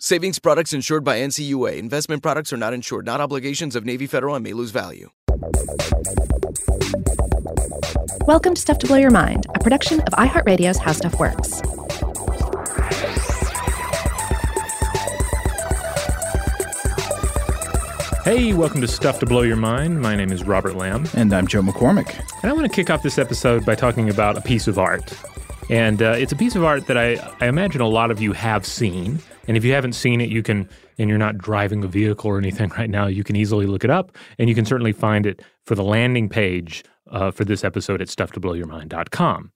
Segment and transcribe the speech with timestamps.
[0.00, 1.76] Savings products insured by NCUA.
[1.76, 5.10] Investment products are not insured, not obligations of Navy Federal and may lose value.
[8.24, 11.60] Welcome to Stuff to Blow Your Mind, a production of iHeartRadio's How Stuff Works.
[18.22, 20.00] Hey, welcome to Stuff to Blow Your Mind.
[20.00, 21.08] My name is Robert Lamb.
[21.14, 22.16] And I'm Joe McCormick.
[22.44, 25.12] And I want to kick off this episode by talking about a piece of art.
[25.70, 28.32] And uh, it's a piece of art that I, I imagine a lot of you
[28.32, 29.18] have seen.
[29.46, 30.68] And if you haven't seen it, you can,
[30.98, 33.90] and you're not driving a vehicle or anything right now, you can easily look it
[33.90, 34.12] up.
[34.38, 38.08] And you can certainly find it for the landing page uh, for this episode at
[38.08, 39.52] stufftoblowyourmind.com.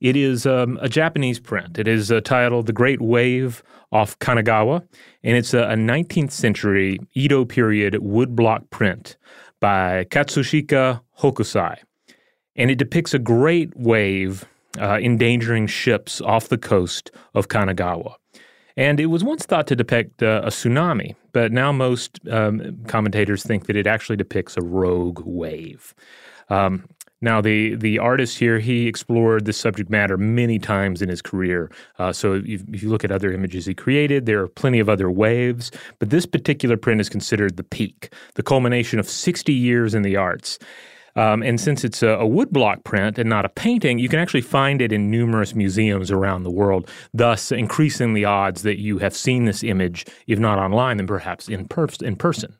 [0.00, 1.78] It is um, a Japanese print.
[1.78, 4.86] It is uh, titled The Great Wave off Kanagawa,
[5.24, 9.16] and it's a, a 19th century Edo period woodblock print
[9.60, 11.78] by Katsushika Hokusai.
[12.54, 14.46] And it depicts a great wave
[14.78, 18.14] uh, endangering ships off the coast of Kanagawa.
[18.76, 23.42] And it was once thought to depict uh, a tsunami, but now most um, commentators
[23.42, 25.94] think that it actually depicts a rogue wave.
[26.48, 26.88] Um,
[27.20, 31.70] now, the the artist here, he explored this subject matter many times in his career.
[31.98, 34.88] Uh, so, if, if, you look at other images he created, there are plenty of
[34.88, 39.94] other waves, but this particular print is considered the peak, the culmination of 60 years
[39.94, 40.60] in the arts.
[41.18, 44.40] Um, and since it's a, a woodblock print and not a painting, you can actually
[44.40, 49.16] find it in numerous museums around the world, thus increasing the odds that you have
[49.16, 52.56] seen this image, if not online, then perhaps in, per- in person.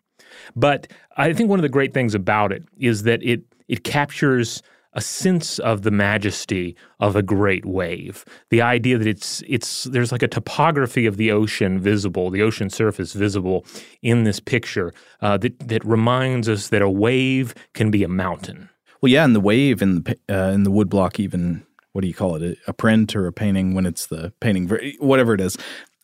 [0.56, 4.62] But I think one of the great things about it is that it it captures
[4.92, 8.24] a sense of the majesty of a great wave.
[8.50, 12.70] The idea that it's it's there's like a topography of the ocean visible, the ocean
[12.70, 13.64] surface visible
[14.02, 18.70] in this picture uh, that that reminds us that a wave can be a mountain.
[19.00, 22.14] Well, yeah, and the wave in the uh, in the woodblock even what do you
[22.14, 22.58] call it?
[22.66, 24.68] A print or a painting when it's the painting,
[25.00, 25.56] whatever it is.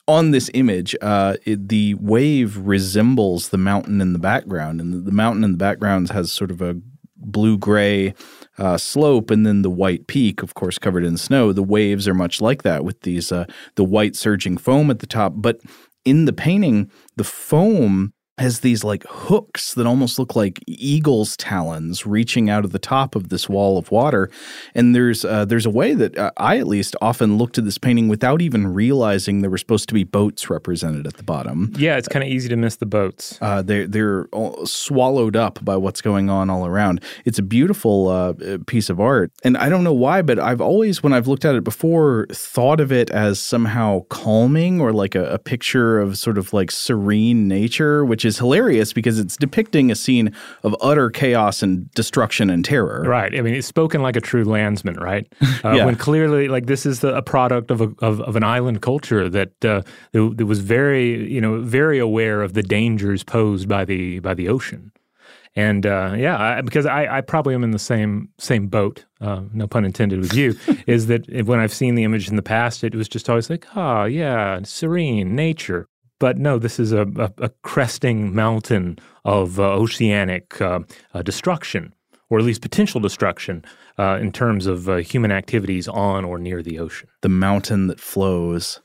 [0.08, 4.98] On this image, uh, it, the wave resembles the mountain in the background, and the,
[4.98, 6.80] the mountain in the background has sort of a
[7.24, 8.14] blue gray
[8.58, 11.52] uh, slope and then the white peak, of course, covered in snow.
[11.52, 13.44] The waves are much like that with these uh,
[13.74, 15.34] the white surging foam at the top.
[15.36, 15.60] But
[16.04, 22.04] in the painting, the foam has these like hooks that almost look like eagle's talons
[22.04, 24.28] reaching out of the top of this wall of water.
[24.74, 27.78] And there's uh, there's a way that uh, I at least often looked at this
[27.78, 31.72] painting without even realizing there were supposed to be boats represented at the bottom.
[31.76, 33.38] Yeah, it's kind of easy to miss the boats.
[33.40, 34.26] Uh, they're they're
[34.64, 37.02] swallowed up by what's going on all around.
[37.24, 41.04] It's a beautiful uh, piece of art, and I don't know why, but I've always
[41.04, 45.26] when I've looked at it before thought of it as somehow calming or like a,
[45.26, 49.90] a picture of sort of like serene nature, which which is hilarious because it's depicting
[49.90, 50.32] a scene
[50.62, 53.04] of utter chaos and destruction and terror.
[53.06, 53.36] Right.
[53.38, 55.30] I mean, it's spoken like a true landsman, right?
[55.64, 55.86] Uh, Yeah.
[55.86, 59.28] When clearly, like, this is the, a product of, a, of of an island culture
[59.30, 59.82] that uh,
[60.12, 64.34] that that was very, you know, very aware of the dangers posed by the by
[64.34, 64.92] the ocean.
[65.56, 69.42] And uh, yeah, I, because I, I probably am in the same same boat, uh,
[69.52, 70.54] no pun intended with you,
[70.86, 73.66] is that when I've seen the image in the past, it was just always like,
[73.76, 75.86] oh yeah, serene nature.
[76.24, 80.80] But no, this is a, a, a cresting mountain of uh, oceanic uh,
[81.12, 81.92] uh, destruction,
[82.30, 83.62] or at least potential destruction,
[83.98, 87.10] uh, in terms of uh, human activities on or near the ocean.
[87.20, 88.80] the mountain that flows.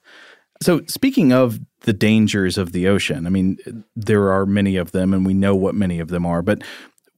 [0.62, 3.58] So, speaking of the dangers of the ocean, I mean,
[3.96, 6.62] there are many of them, and we know what many of them are, but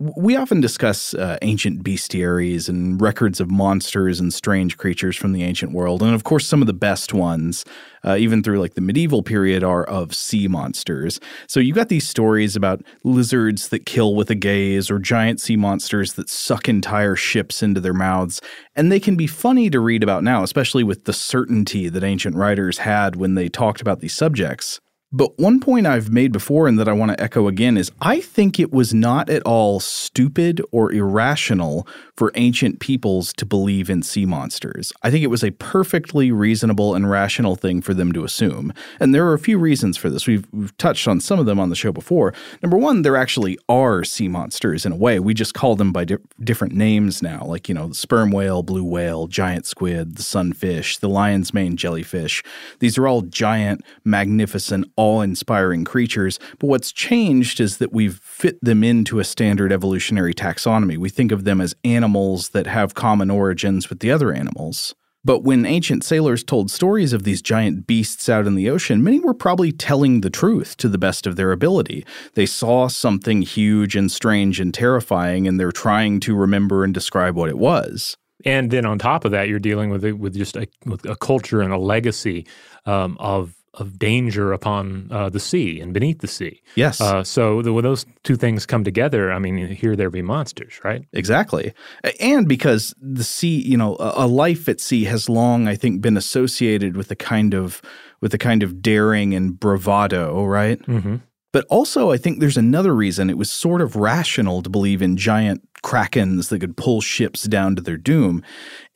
[0.01, 5.43] we often discuss uh, ancient bestiaries and records of monsters and strange creatures from the
[5.43, 6.01] ancient world.
[6.01, 7.63] And of course, some of the best ones,
[8.03, 11.19] uh, even through like the medieval period, are of sea monsters.
[11.47, 15.55] So you got these stories about lizards that kill with a gaze or giant sea
[15.55, 18.41] monsters that suck entire ships into their mouths.
[18.75, 22.35] And they can be funny to read about now, especially with the certainty that ancient
[22.35, 24.79] writers had when they talked about these subjects.
[25.13, 28.21] But one point I've made before and that I want to echo again is I
[28.21, 31.85] think it was not at all stupid or irrational
[32.15, 34.93] for ancient peoples to believe in sea monsters.
[35.03, 38.71] I think it was a perfectly reasonable and rational thing for them to assume.
[39.01, 40.27] And there are a few reasons for this.
[40.27, 42.33] We've, we've touched on some of them on the show before.
[42.61, 45.19] Number one, there actually are sea monsters in a way.
[45.19, 48.63] We just call them by di- different names now, like, you know, the sperm whale,
[48.63, 52.43] blue whale, giant squid, the sunfish, the lion's mane jellyfish.
[52.79, 56.39] These are all giant, magnificent, awe inspiring creatures.
[56.59, 60.97] But what's changed is that we've fit them into a standard evolutionary taxonomy.
[60.97, 64.93] We think of them as animals that have common origins with the other animals.
[65.23, 69.19] But when ancient sailors told stories of these giant beasts out in the ocean, many
[69.19, 72.05] were probably telling the truth to the best of their ability.
[72.33, 77.35] They saw something huge and strange and terrifying, and they're trying to remember and describe
[77.35, 78.17] what it was.
[78.45, 81.15] And then on top of that, you're dealing with it- with just a, with a
[81.15, 82.47] culture and a legacy
[82.85, 86.61] um, of of danger upon uh, the sea and beneath the sea.
[86.75, 86.99] Yes.
[86.99, 90.79] Uh, so the, when those two things come together, I mean, here there be monsters,
[90.83, 91.03] right?
[91.13, 91.73] Exactly.
[92.19, 96.01] And because the sea, you know, a a life at sea has long, I think,
[96.01, 97.81] been associated with a kind of
[98.19, 100.79] with a kind of daring and bravado, right?
[100.85, 101.17] Mm-hmm.
[101.53, 105.17] But also, I think there's another reason it was sort of rational to believe in
[105.17, 108.43] giant krakens that could pull ships down to their doom.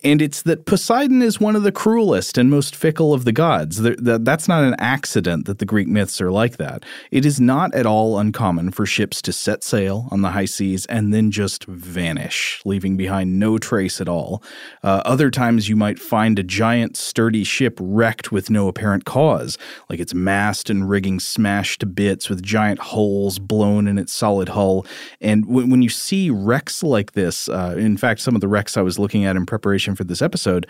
[0.03, 3.77] And it's that Poseidon is one of the cruelest and most fickle of the gods.
[3.77, 6.83] That- That's not an accident that the Greek myths are like that.
[7.09, 10.85] It is not at all uncommon for ships to set sail on the high seas
[10.87, 14.43] and then just vanish, leaving behind no trace at all.
[14.83, 19.57] Uh, other times, you might find a giant, sturdy ship wrecked with no apparent cause,
[19.89, 24.49] like its mast and rigging smashed to bits with giant holes blown in its solid
[24.49, 24.85] hull.
[25.19, 28.77] And when, when you see wrecks like this, uh, in fact, some of the wrecks
[28.77, 30.67] I was looking at in preparation for this episode,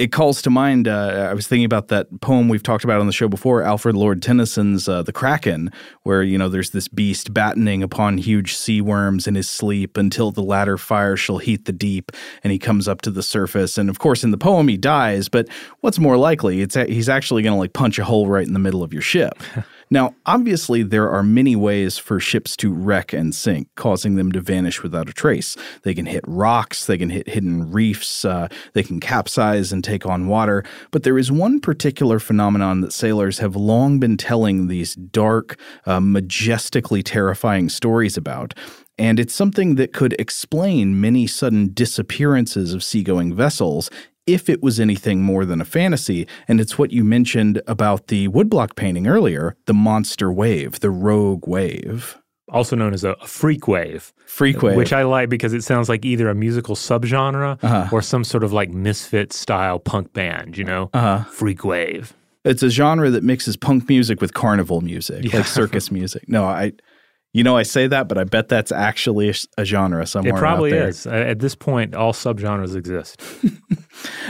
[0.00, 0.88] it calls to mind.
[0.88, 3.94] Uh, I was thinking about that poem we've talked about on the show before, Alfred
[3.94, 5.70] Lord Tennyson's uh, "The Kraken,"
[6.04, 10.30] where you know there's this beast battening upon huge sea worms in his sleep until
[10.30, 12.12] the latter fire shall heat the deep,
[12.42, 13.76] and he comes up to the surface.
[13.76, 15.28] And of course, in the poem, he dies.
[15.28, 15.48] But
[15.80, 16.62] what's more likely?
[16.62, 19.02] It's he's actually going to like punch a hole right in the middle of your
[19.02, 19.34] ship.
[19.92, 24.40] Now, obviously, there are many ways for ships to wreck and sink, causing them to
[24.40, 25.56] vanish without a trace.
[25.82, 30.06] They can hit rocks, they can hit hidden reefs, uh, they can capsize and take
[30.06, 30.64] on water.
[30.92, 35.98] But there is one particular phenomenon that sailors have long been telling these dark, uh,
[35.98, 38.54] majestically terrifying stories about.
[38.96, 43.90] And it's something that could explain many sudden disappearances of seagoing vessels
[44.34, 46.26] if it was anything more than a fantasy.
[46.48, 51.46] And it's what you mentioned about the woodblock painting earlier the monster wave, the rogue
[51.46, 52.16] wave.
[52.52, 54.12] Also known as a, a freak wave.
[54.26, 54.76] Freak wave.
[54.76, 57.88] Which I like because it sounds like either a musical subgenre Uh-huh.
[57.92, 60.90] or some sort of like misfit style punk band, you know?
[60.92, 61.22] Uh-huh.
[61.30, 62.12] Freak wave.
[62.44, 65.36] It's a genre that mixes punk music with carnival music, Yeah.
[65.38, 66.24] like circus music.
[66.28, 66.72] No, I,
[67.32, 70.34] you know, I say that, but I bet that's actually a, genre somewhere.
[70.34, 71.06] It probably is.
[71.06, 73.22] At this point, all subgenres exist.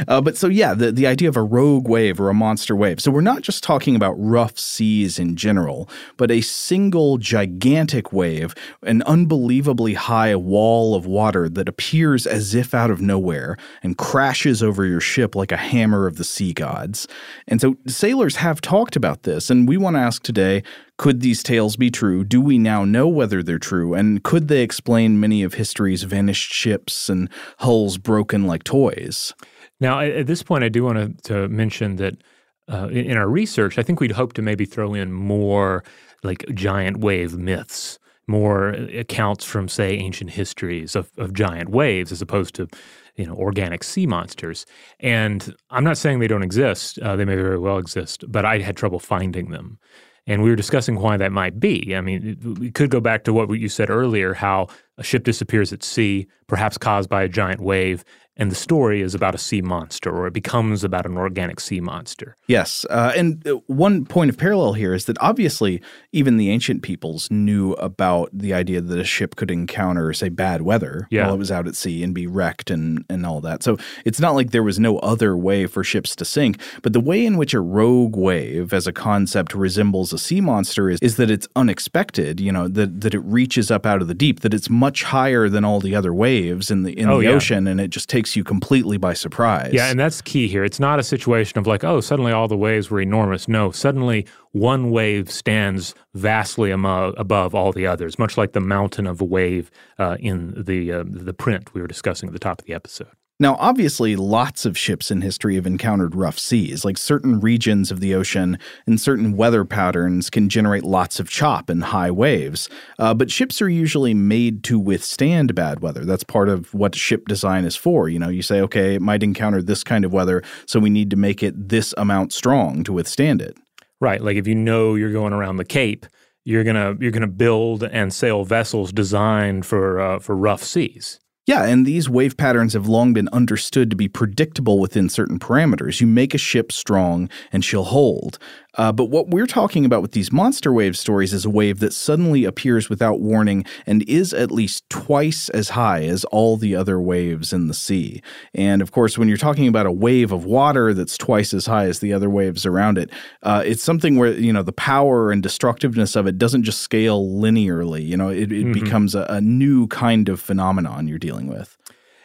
[0.08, 3.00] Uh, but so yeah, the the idea of a rogue wave or a monster wave.
[3.00, 8.54] So we're not just talking about rough seas in general, but a single gigantic wave,
[8.82, 14.62] an unbelievably high wall of water that appears as if out of nowhere and crashes
[14.62, 17.06] over your ship like a hammer of the sea gods.
[17.46, 20.62] And so sailors have talked about this, and we want to ask today.
[21.00, 22.24] Could these tales be true?
[22.24, 23.94] Do we now know whether they're true?
[23.94, 27.30] And could they explain many of history's vanished ships and
[27.60, 29.32] hulls broken like toys?
[29.80, 32.22] Now, at this point, I do want to, mention that
[32.70, 35.84] uh, in, in our research, I think we'd hope to maybe throw in more
[36.22, 42.20] like giant wave myths, more accounts from, say, ancient histories of, of giant waves as
[42.20, 42.68] opposed to
[43.16, 44.66] you know organic sea monsters.
[45.00, 48.58] And I'm not saying they don't exist; uh, they may very well exist, but I
[48.58, 49.78] had trouble finding them.
[50.26, 51.96] And we were discussing why that might be.
[51.96, 55.72] I mean, we could go back to what you said earlier how a ship disappears
[55.72, 58.04] at sea, perhaps caused by a giant wave,
[58.40, 61.78] and the story is about a sea monster or it becomes about an organic sea
[61.78, 62.36] monster.
[62.46, 62.86] Yes.
[62.88, 65.82] Uh, and uh, one point of parallel here is that obviously
[66.12, 70.62] even the ancient peoples knew about the idea that a ship could encounter, say, bad
[70.62, 71.26] weather yeah.
[71.26, 73.62] while it was out at sea and be wrecked and, and all that.
[73.62, 76.58] So it's not like there was no other way for ships to sink.
[76.80, 80.88] But the way in which a rogue wave as a concept resembles a sea monster
[80.88, 84.14] is, is that it's unexpected, you know, that, that it reaches up out of the
[84.14, 87.24] deep, that it's much higher than all the other waves in the, in oh, the
[87.24, 87.32] yeah.
[87.32, 89.72] ocean and it just takes you completely by surprise.
[89.72, 90.64] Yeah, and that's key here.
[90.64, 93.48] It's not a situation of like, oh, suddenly all the waves were enormous.
[93.48, 99.06] No, suddenly one wave stands vastly amo- above all the others, much like the mountain
[99.06, 102.60] of a wave uh, in the uh, the print we were discussing at the top
[102.60, 103.08] of the episode.
[103.40, 106.84] Now, obviously, lots of ships in history have encountered rough seas.
[106.84, 111.70] Like certain regions of the ocean and certain weather patterns can generate lots of chop
[111.70, 112.68] and high waves.
[112.98, 116.04] Uh, but ships are usually made to withstand bad weather.
[116.04, 118.10] That's part of what ship design is for.
[118.10, 121.08] You know, you say, okay, it might encounter this kind of weather, so we need
[121.08, 123.56] to make it this amount strong to withstand it.
[124.00, 124.20] Right.
[124.20, 126.04] Like if you know you're going around the Cape,
[126.44, 131.20] you're gonna you're gonna build and sail vessels designed for uh, for rough seas.
[131.50, 136.00] Yeah, and these wave patterns have long been understood to be predictable within certain parameters.
[136.00, 138.38] You make a ship strong and she'll hold.
[138.80, 141.92] Uh, but what we're talking about with these monster wave stories is a wave that
[141.92, 146.98] suddenly appears without warning and is at least twice as high as all the other
[146.98, 148.22] waves in the sea.
[148.54, 151.84] And of course, when you're talking about a wave of water that's twice as high
[151.84, 153.10] as the other waves around it,
[153.42, 157.22] uh, it's something where you know the power and destructiveness of it doesn't just scale
[157.22, 158.06] linearly.
[158.06, 158.72] You know, it, it mm-hmm.
[158.72, 161.76] becomes a, a new kind of phenomenon you're dealing with.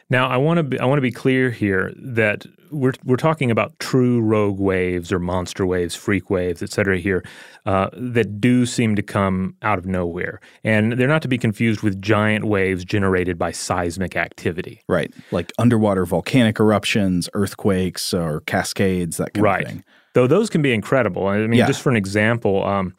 [0.10, 3.50] Now, I want to be, I want to be clear here that we're we're talking
[3.50, 7.00] about true rogue waves or monster waves, freak waves, et cetera.
[7.00, 7.24] Here
[7.66, 11.82] uh, that do seem to come out of nowhere, and they're not to be confused
[11.82, 14.82] with giant waves generated by seismic activity.
[14.88, 19.64] Right, like underwater volcanic eruptions, earthquakes, or cascades, that kind right.
[19.64, 19.84] of thing.
[20.14, 21.28] Though those can be incredible.
[21.28, 21.68] I mean, Yeah.
[21.68, 22.64] just for an example.
[22.64, 22.94] Um,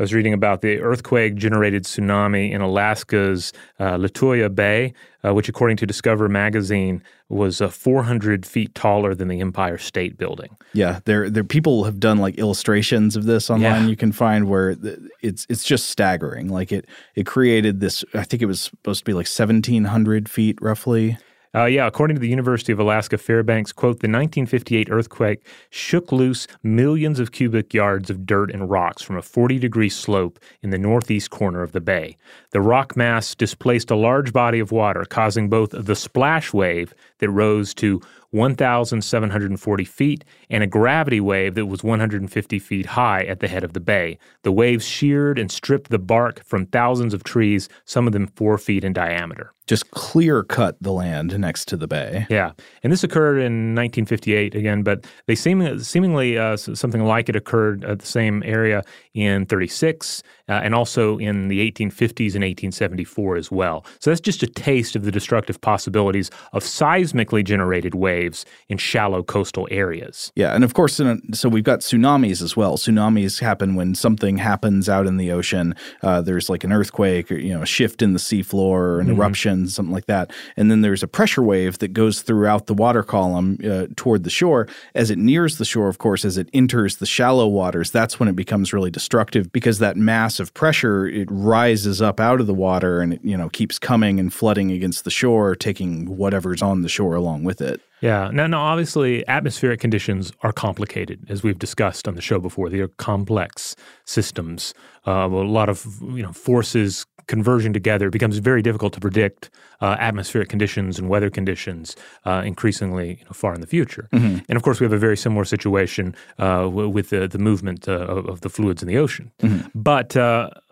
[0.00, 5.46] I was reading about the earthquake generated tsunami in Alaska's uh, Lituya Bay, uh, which,
[5.46, 10.56] according to Discover magazine, was uh, 400 feet taller than the Empire State Building.
[10.72, 13.82] Yeah, there there people have done like illustrations of this online.
[13.82, 13.88] Yeah.
[13.88, 14.74] You can find where
[15.20, 16.48] it's it's just staggering.
[16.48, 18.02] Like it it created this.
[18.14, 21.18] I think it was supposed to be like seventeen hundred feet roughly.
[21.52, 26.46] Uh, yeah, according to the University of Alaska Fairbanks, quote, the 1958 earthquake shook loose
[26.62, 30.78] millions of cubic yards of dirt and rocks from a 40 degree slope in the
[30.78, 32.16] northeast corner of the bay.
[32.50, 37.30] The rock mass displaced a large body of water, causing both the splash wave that
[37.30, 43.48] rose to 1,740 feet and a gravity wave that was 150 feet high at the
[43.48, 44.18] head of the bay.
[44.42, 48.56] The waves sheared and stripped the bark from thousands of trees, some of them four
[48.56, 49.52] feet in diameter.
[49.70, 52.26] Just clear cut the land next to the bay.
[52.28, 57.36] Yeah, and this occurred in 1958 again, but they seem seemingly uh, something like it
[57.36, 58.82] occurred at the same area
[59.14, 63.86] in 36 uh, and also in the 1850s and 1874 as well.
[64.00, 69.22] So that's just a taste of the destructive possibilities of seismically generated waves in shallow
[69.22, 70.32] coastal areas.
[70.34, 72.76] Yeah, and of course, in a, so we've got tsunamis as well.
[72.76, 75.76] Tsunamis happen when something happens out in the ocean.
[76.02, 79.10] Uh, there's like an earthquake, or you know, a shift in the seafloor, or an
[79.10, 80.32] eruption, something like that.
[80.56, 84.30] And then there's a pressure wave that goes throughout the water column uh, toward the
[84.30, 84.66] shore.
[84.94, 88.28] As it nears the shore, of course, as it enters the shallow waters, that's when
[88.28, 92.54] it becomes really destructive because that mass of pressure it rises up out of the
[92.54, 96.82] water and it you know keeps coming and flooding against the shore, taking whatever's on
[96.82, 97.80] the shore along with it.
[98.00, 98.30] Yeah.
[98.32, 102.68] Now, now, obviously, atmospheric conditions are complicated, as we've discussed on the show before.
[102.70, 104.74] They are complex systems.
[105.06, 108.08] Uh, a lot of you know forces converging together.
[108.08, 113.24] It becomes very difficult to predict uh, atmospheric conditions and weather conditions uh, increasingly you
[113.24, 114.08] know, far in the future.
[114.48, 117.88] And of course, we have a very similar situation uh, w- with the, the movement
[117.88, 119.30] uh, of, of the fluids in the ocean.
[119.74, 120.16] But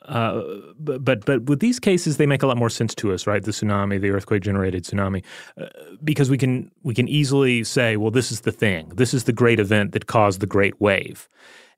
[0.09, 0.43] uh,
[0.79, 3.43] but, but but with these cases, they make a lot more sense to us, right?
[3.43, 5.23] The tsunami, the earthquake-generated tsunami,
[5.61, 5.67] uh,
[6.03, 8.88] because we can we can easily say, well, this is the thing.
[8.95, 11.29] This is the great event that caused the great wave,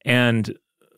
[0.05, 0.57] and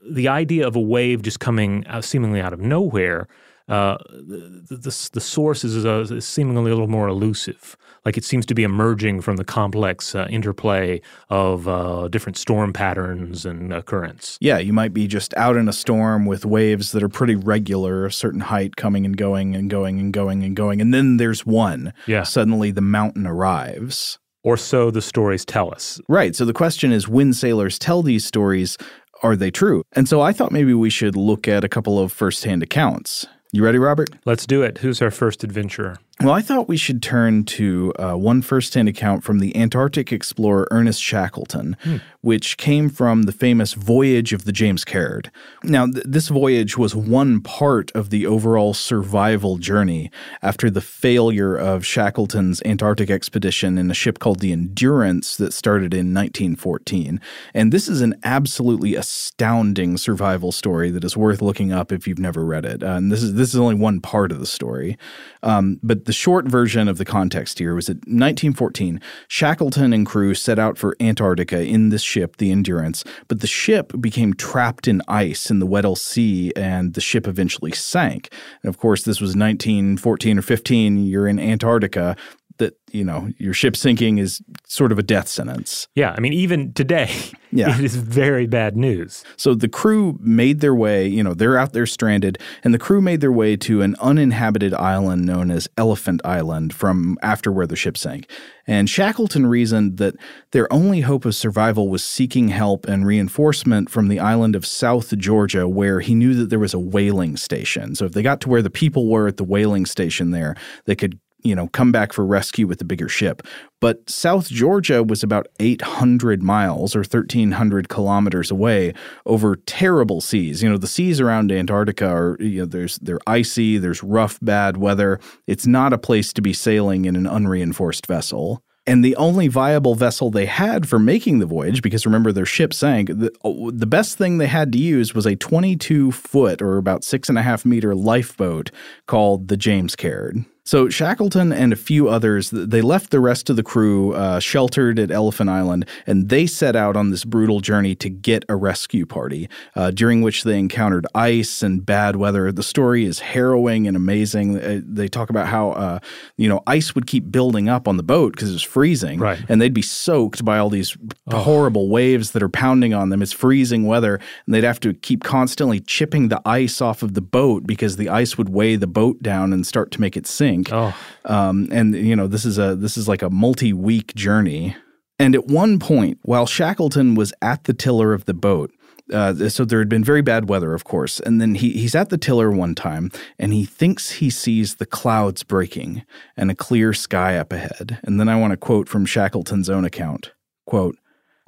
[0.09, 3.29] the idea of a wave just coming uh, seemingly out of nowhere
[3.69, 7.77] uh, the, the, the source is, uh, is seemingly a little more elusive.
[8.05, 11.01] Like it seems to be emerging from the complex uh, interplay
[11.31, 14.39] of uh, different storm patterns and currents.
[14.41, 18.07] Yeah, you might be just out in a storm with waves that are pretty regular,
[18.07, 20.81] a certain height coming and going and going and going and going.
[20.81, 21.93] And then there's one.
[22.07, 22.25] Yeah.
[22.25, 24.19] Suddenly the mountain arrives.
[24.45, 26.01] Or so the stories tell us.
[26.09, 26.35] Right.
[26.35, 28.77] So the question is when sailors tell these stories,
[29.23, 29.85] are they true?
[29.93, 33.25] And so I thought maybe we should look at a couple of firsthand accounts.
[33.55, 34.09] You ready, Robert?
[34.25, 34.79] Let's do it.
[34.79, 35.99] Who's our first adventurer?
[36.23, 40.67] Well, I thought we should turn to uh, one first-hand account from the Antarctic explorer
[40.71, 41.97] Ernest Shackleton, hmm.
[42.23, 45.31] Which came from the famous voyage of the James Caird.
[45.65, 50.11] Now, th- this voyage was one part of the overall survival journey
[50.41, 55.93] after the failure of Shackleton's Antarctic expedition in a ship called the Endurance that started
[55.93, 57.21] in 1914.
[57.55, 62.21] And this is an absolutely astounding survival story that is worth looking up if you've
[62.21, 62.83] never read it.
[62.83, 64.97] Uh, and this is this is only one part of the story,
[65.43, 70.35] um, but the short version of the context here was that 1914, Shackleton and crew
[70.35, 75.01] set out for Antarctica in this ship, the Endurance, but the ship became trapped in
[75.09, 78.33] ice in the Weddell Sea and the ship eventually sank.
[78.63, 81.05] And of course, this was 1914 or 15.
[81.05, 82.17] You're in Antarctica
[82.63, 85.89] that you know your ship sinking is sort of a death sentence.
[85.97, 87.11] Yeah, I mean even today,
[87.51, 87.77] yeah.
[87.77, 89.25] it is very bad news.
[89.37, 93.01] So the crew made their way, you know, they're out there stranded, and the crew
[93.01, 97.77] made their way to an uninhabited island known as Elephant Island from after where the
[97.77, 98.31] ship sank.
[98.65, 100.15] And Shackleton reasoned that
[100.53, 105.17] their only hope of survival was seeking help and reinforcement from the island of South
[105.19, 107.97] Georgia, where he knew that there was a whaling station.
[107.97, 110.55] So if they got to where the people were at the whaling station there,
[110.85, 113.43] they could you know, come back for rescue with the bigger ship.
[113.81, 118.95] But South Georgia was about 800 miles or 1,300 kilometers away
[119.27, 120.63] over terrible seas.
[120.63, 124.77] You know, the seas around Antarctica are, you know, there's they're icy, there's rough, bad
[124.77, 125.19] weather.
[125.47, 128.63] It's not a place to be sailing in an unreinforced vessel.
[128.85, 132.75] And the only viable vessel they had for making the voyage, because remember their ship
[132.75, 136.79] sank, the, oh, the best thing they had to use was a 22 foot or
[136.79, 138.73] about six and a half meter lifeboat
[139.07, 140.45] called the James Caird.
[140.65, 144.97] So Shackleton and a few others, they left the rest of the crew uh, sheltered
[145.01, 149.05] at Elephant Island, and they set out on this brutal journey to get a rescue
[149.05, 152.53] party, uh, during which they encountered ice and bad weather.
[152.53, 154.57] The story is harrowing and amazing.
[154.61, 155.99] Uh, they talk about how uh,
[156.37, 159.45] you know ice would keep building up on the boat because it was freezing, right.
[159.49, 160.97] and they'd be soaked by all these
[161.27, 161.39] oh.
[161.39, 163.21] horrible waves that are pounding on them.
[163.21, 167.21] It's freezing weather, and they'd have to keep constantly chipping the ice off of the
[167.21, 170.52] boat because the ice would weigh the boat down and start to make it sink.
[170.71, 170.97] Oh.
[171.25, 174.77] Um, and you know, this is a this is like a multi-week journey.
[175.19, 178.73] And at one point, while Shackleton was at the tiller of the boat,
[179.13, 181.21] uh, so there had been very bad weather, of course.
[181.21, 184.87] And then he, he's at the tiller one time and he thinks he sees the
[184.87, 186.03] clouds breaking
[186.37, 188.01] and a clear sky up ahead.
[188.03, 190.33] And then I want to quote from Shackleton's own account
[190.67, 190.97] quote,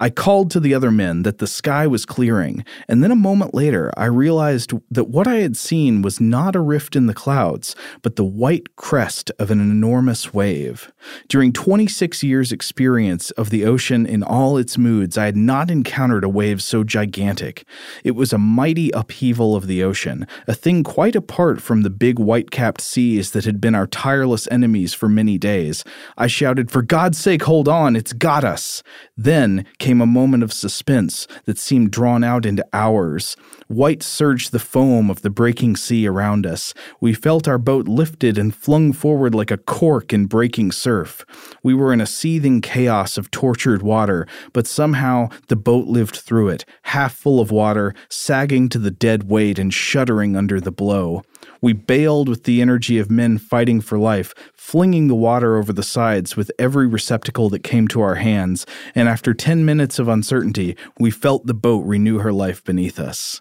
[0.05, 3.55] I called to the other men that the sky was clearing, and then a moment
[3.55, 7.75] later I realized that what I had seen was not a rift in the clouds,
[8.03, 10.93] but the white crest of an enormous wave.
[11.27, 16.23] During 26 years' experience of the ocean in all its moods, I had not encountered
[16.23, 17.65] a wave so gigantic.
[18.05, 22.19] It was a mighty upheaval of the ocean, a thing quite apart from the big
[22.19, 25.83] white capped seas that had been our tireless enemies for many days.
[26.19, 28.83] I shouted, For God's sake, hold on, it's got us.
[29.17, 33.37] Then, came a moment of suspense that seemed drawn out into hours.
[33.69, 36.75] White surged the foam of the breaking sea around us.
[37.01, 41.25] We felt our boat lifted and flung forward like a cork in breaking surf.
[41.63, 46.49] We were in a seething chaos of tortured water, but somehow the boat lived through
[46.49, 51.23] it, half full of water, sagging to the dead weight and shuddering under the blow.
[51.65, 55.83] We bailed with the energy of men fighting for life, flinging the water over the
[55.83, 60.77] sides with every receptacle that came to our hands, and after 10 minutes of uncertainty,
[60.99, 63.41] we felt the boat renew her life beneath us.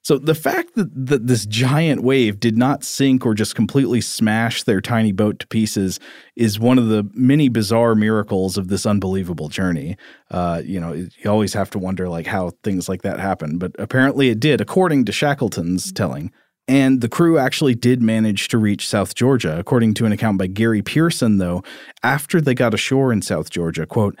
[0.00, 4.62] So the fact that, that this giant wave did not sink or just completely smash
[4.62, 6.00] their tiny boat to pieces
[6.34, 9.98] is one of the many bizarre miracles of this unbelievable journey.
[10.30, 13.72] Uh, you know, you always have to wonder like how things like that happen, but
[13.78, 16.32] apparently it did, according to Shackleton's telling.
[16.68, 19.58] And the crew actually did manage to reach South Georgia.
[19.58, 21.62] According to an account by Gary Pearson, though,
[22.02, 24.16] after they got ashore in South Georgia, quote,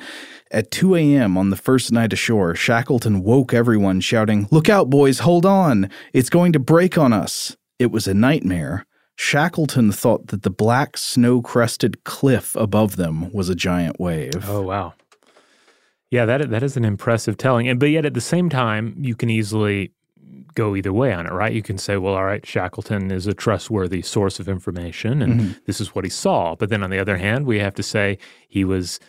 [0.50, 1.38] at 2 a.m.
[1.38, 5.88] on the first night ashore, Shackleton woke everyone shouting, Look out, boys, hold on!
[6.12, 7.56] It's going to break on us!
[7.78, 8.86] It was a nightmare.
[9.16, 14.48] Shackleton thought that the black snow crested cliff above them was a giant wave.
[14.48, 14.94] Oh, wow.
[16.10, 17.68] Yeah, that, that is an impressive telling.
[17.68, 19.92] And, but yet at the same time, you can easily
[20.54, 21.52] go either way on it, right?
[21.52, 25.52] You can say, well, all right, Shackleton is a trustworthy source of information and mm-hmm.
[25.66, 26.54] this is what he saw.
[26.54, 29.00] But then on the other hand, we have to say he was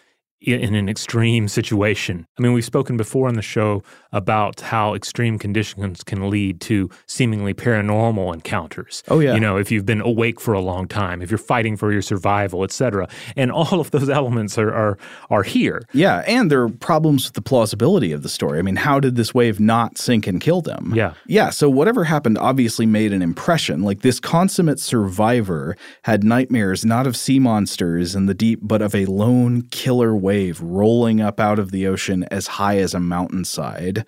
[0.44, 2.28] in an extreme situation.
[2.38, 6.90] I mean, we've spoken before on the show about how extreme conditions can lead to
[7.08, 9.04] seemingly paranormal encounters.
[9.08, 9.34] Oh yeah.
[9.34, 12.02] You know, if you've been awake for a long time, if you're fighting for your
[12.02, 13.08] survival, etc.
[13.36, 14.98] And all of those elements are are
[15.30, 15.84] are here.
[15.94, 18.60] Yeah, and there are problems with the plausibility of the story.
[18.60, 20.94] I mean, how did this wave not sink and kill them?
[20.96, 21.14] Yeah.
[21.26, 23.82] Yeah, so whatever happened obviously made an impression.
[23.84, 28.94] Like this consummate survivor had nightmares not of sea monsters in the deep but of
[28.94, 33.00] a lone killer wave wave rolling up out of the ocean as high as a
[33.00, 34.04] mountainside.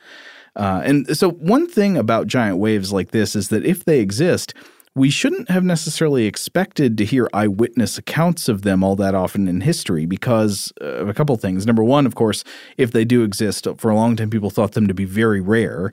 [0.55, 4.53] Uh, and so, one thing about giant waves like this is that if they exist,
[4.95, 9.61] we shouldn't have necessarily expected to hear eyewitness accounts of them all that often in
[9.61, 11.67] history because of a couple things.
[11.67, 12.43] Number one, of course,
[12.77, 15.91] if they do exist, for a long time people thought them to be very rare.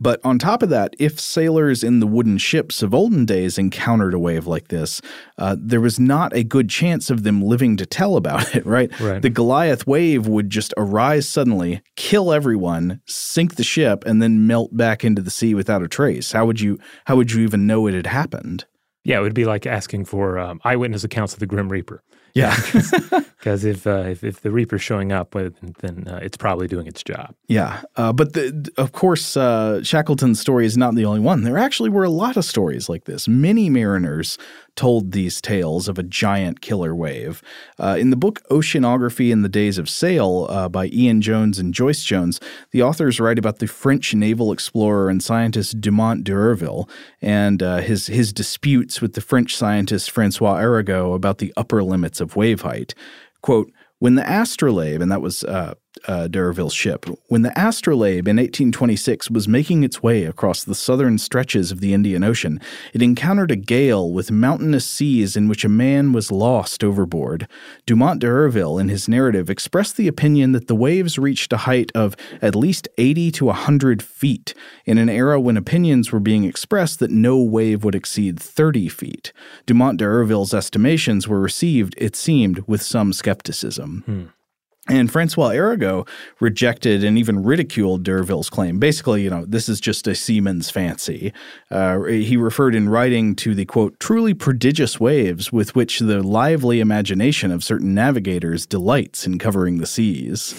[0.00, 4.12] But on top of that, if sailors in the wooden ships of olden days encountered
[4.12, 5.00] a wave like this,
[5.38, 8.98] uh, there was not a good chance of them living to tell about it, right?
[9.00, 9.22] right?
[9.22, 14.76] The Goliath wave would just arise suddenly, kill everyone, sink the ship, and then melt
[14.76, 16.32] back into the sea without a trace.
[16.32, 18.66] How would you how would you even know it had happened?
[19.04, 22.02] Yeah, it would be like asking for um, eyewitness accounts of the Grim Reaper.
[22.34, 22.56] Yeah,
[23.38, 25.36] because if, uh, if, if the Reaper's showing up,
[25.80, 27.32] then uh, it's probably doing its job.
[27.46, 31.44] Yeah, uh, but the, of course, uh, Shackleton's story is not the only one.
[31.44, 33.28] There actually were a lot of stories like this.
[33.28, 34.36] Many mariners
[34.76, 37.42] told these tales of a giant killer wave.
[37.78, 41.72] Uh, in the book Oceanography in the Days of Sail uh, by Ian Jones and
[41.72, 46.88] Joyce Jones, the authors write about the French naval explorer and scientist Dumont d'Urville
[47.22, 52.20] and uh, his, his disputes with the French scientist Francois Arago about the upper limits
[52.20, 52.94] of wave height.
[53.42, 55.74] Quote, when the astrolabe, and that was uh,
[56.06, 61.18] uh, D'Urville's ship, when the Astrolabe in 1826 was making its way across the southern
[61.18, 62.60] stretches of the Indian Ocean,
[62.92, 67.48] it encountered a gale with mountainous seas in which a man was lost overboard.
[67.86, 72.16] Dumont d'Urville, in his narrative, expressed the opinion that the waves reached a height of
[72.42, 77.10] at least 80 to 100 feet, in an era when opinions were being expressed that
[77.10, 79.32] no wave would exceed 30 feet.
[79.66, 84.02] Dumont d'Urville's estimations were received, it seemed, with some skepticism.
[84.06, 84.24] Hmm.
[84.86, 86.04] And Francois Arago
[86.40, 88.78] rejected and even ridiculed D'Urville's claim.
[88.78, 91.32] Basically, you know, this is just a seaman's fancy.
[91.70, 96.80] Uh, he referred in writing to the quote, truly prodigious waves with which the lively
[96.80, 100.54] imagination of certain navigators delights in covering the seas.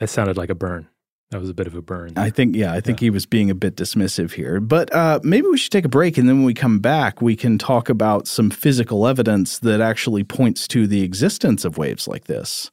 [0.00, 0.88] That sounded like a burn.
[1.30, 2.14] That was a bit of a burn.
[2.16, 3.06] I think, yeah, I think yeah.
[3.06, 4.58] he was being a bit dismissive here.
[4.58, 7.36] But uh, maybe we should take a break, and then when we come back, we
[7.36, 12.24] can talk about some physical evidence that actually points to the existence of waves like
[12.24, 12.72] this.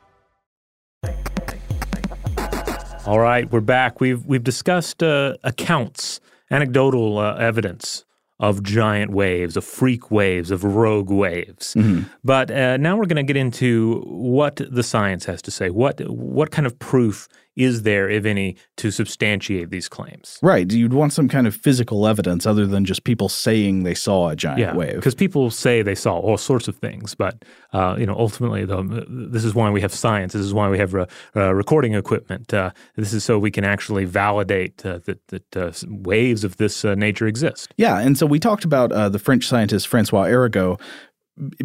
[3.11, 3.99] All right, we're back.
[3.99, 8.05] We've we've discussed uh, accounts, anecdotal uh, evidence
[8.39, 11.73] of giant waves, of freak waves, of rogue waves.
[11.73, 12.03] Mm-hmm.
[12.23, 15.69] But uh, now we're going to get into what the science has to say.
[15.69, 20.39] What what kind of proof is there, if any, to substantiate these claims?
[20.41, 20.71] Right.
[20.71, 24.35] You'd want some kind of physical evidence other than just people saying they saw a
[24.35, 24.95] giant yeah, wave.
[24.95, 28.83] because people say they saw all sorts of things, but uh, you know, ultimately, though,
[28.83, 30.33] this is why we have science.
[30.33, 32.53] This is why we have uh, uh, recording equipment.
[32.53, 36.83] Uh, this is so we can actually validate uh, that that uh, waves of this
[36.83, 37.73] nature exist.
[37.77, 40.77] Yeah, and so we talked about the French scientist Francois Arago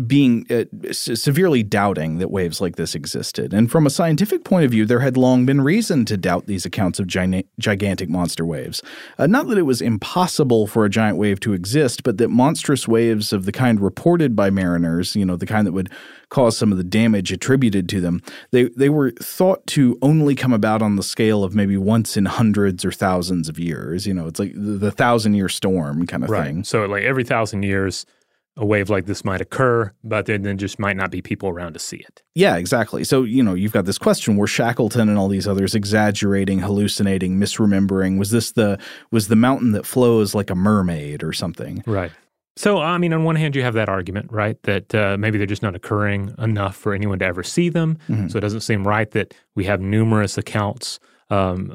[0.07, 3.53] being uh, severely doubting that waves like this existed.
[3.53, 6.65] And from a scientific point of view, there had long been reason to doubt these
[6.65, 8.83] accounts of gigantic monster waves.
[9.19, 12.87] Uh, not that it was impossible for a giant wave to exist, but that monstrous
[12.87, 15.91] waves of the kind reported by mariners, you know, the kind that would
[16.29, 20.53] cause some of the damage attributed to them, they, they were thought to only come
[20.53, 24.07] about on the scale of maybe once in hundreds or thousands of years.
[24.07, 26.45] You know, it's like the, the thousand year storm kind of right.
[26.45, 26.65] thing.
[26.65, 28.07] So, like every thousand years,
[28.57, 31.75] a wave like this might occur, but there then just might not be people around
[31.75, 32.23] to see it.
[32.35, 33.05] Yeah, exactly.
[33.05, 37.39] So, you know, you've got this question were Shackleton and all these others exaggerating, hallucinating,
[37.39, 38.19] misremembering?
[38.19, 38.79] Was this the
[39.11, 41.83] was the mountain that flows like a mermaid or something?
[41.87, 42.13] Right.
[42.59, 44.61] So, I mean, on one hand, you have that argument, right?
[44.63, 47.99] That uh, maybe they're just not occurring enough for anyone to ever see them.
[48.09, 48.29] Mm-hmm.
[48.29, 51.71] So it doesn't seem right that we have numerous accounts um,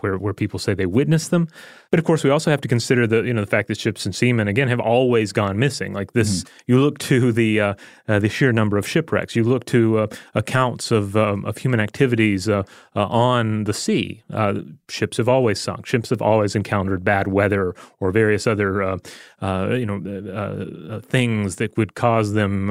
[0.00, 1.48] where where people say they witnessed them.
[1.90, 4.06] But of course, we also have to consider the you know the fact that ships
[4.06, 5.92] and seamen again have always gone missing.
[5.92, 6.52] Like this, Mm-hmm.
[6.68, 7.74] you look to the uh,
[8.06, 9.34] uh, the sheer number of shipwrecks.
[9.34, 12.62] You look to uh, accounts of um, of human activities uh,
[12.94, 14.22] uh, on the sea.
[14.32, 15.84] Uh, ships have always sunk.
[15.86, 19.00] Ships have always encountered bad weather or various other
[19.42, 22.68] you know things that would cause them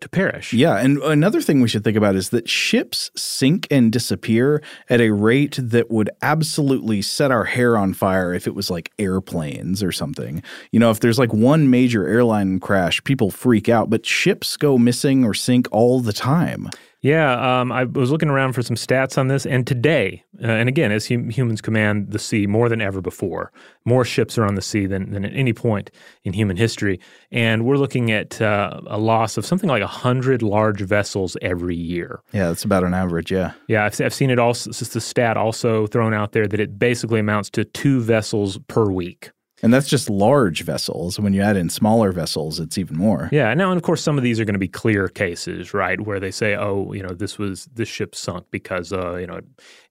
[0.00, 0.52] to perish.
[0.52, 5.00] Yeah, and another thing we should think about is that ships sink and disappear at
[5.00, 9.82] a rate that would absolutely set our hair on fire if it was like airplanes
[9.82, 10.42] or something.
[10.72, 14.78] You know, if there's like one major airline crash, people freak out, but ships go
[14.78, 16.70] missing or sink all the time.
[17.02, 20.68] Yeah, um, I was looking around for some stats on this, and today, uh, and
[20.68, 23.52] again, as hum- humans command the sea more than ever before,
[23.84, 25.90] more ships are on the sea than, than at any point
[26.24, 26.98] in human history,
[27.30, 32.20] and we're looking at uh, a loss of something like hundred large vessels every year.
[32.32, 33.30] Yeah, that's about an average.
[33.30, 34.70] Yeah, yeah, I've, I've seen it also.
[34.70, 38.90] It's the stat also thrown out there that it basically amounts to two vessels per
[38.90, 39.30] week.
[39.62, 41.18] And that's just large vessels.
[41.18, 43.30] When you add in smaller vessels, it's even more.
[43.32, 43.52] Yeah.
[43.54, 46.20] Now, and of course, some of these are going to be clear cases, right, where
[46.20, 49.40] they say, "Oh, you know, this was this ship sunk because uh, you know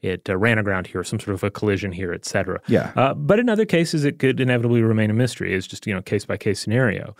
[0.01, 2.91] it, uh, ran aground here, some sort of a collision here, et cetera." Yeah.
[2.95, 5.55] Uh, but in other cases, it could inevitably remain a mystery.
[5.55, 7.15] It's just you know case by case scenario.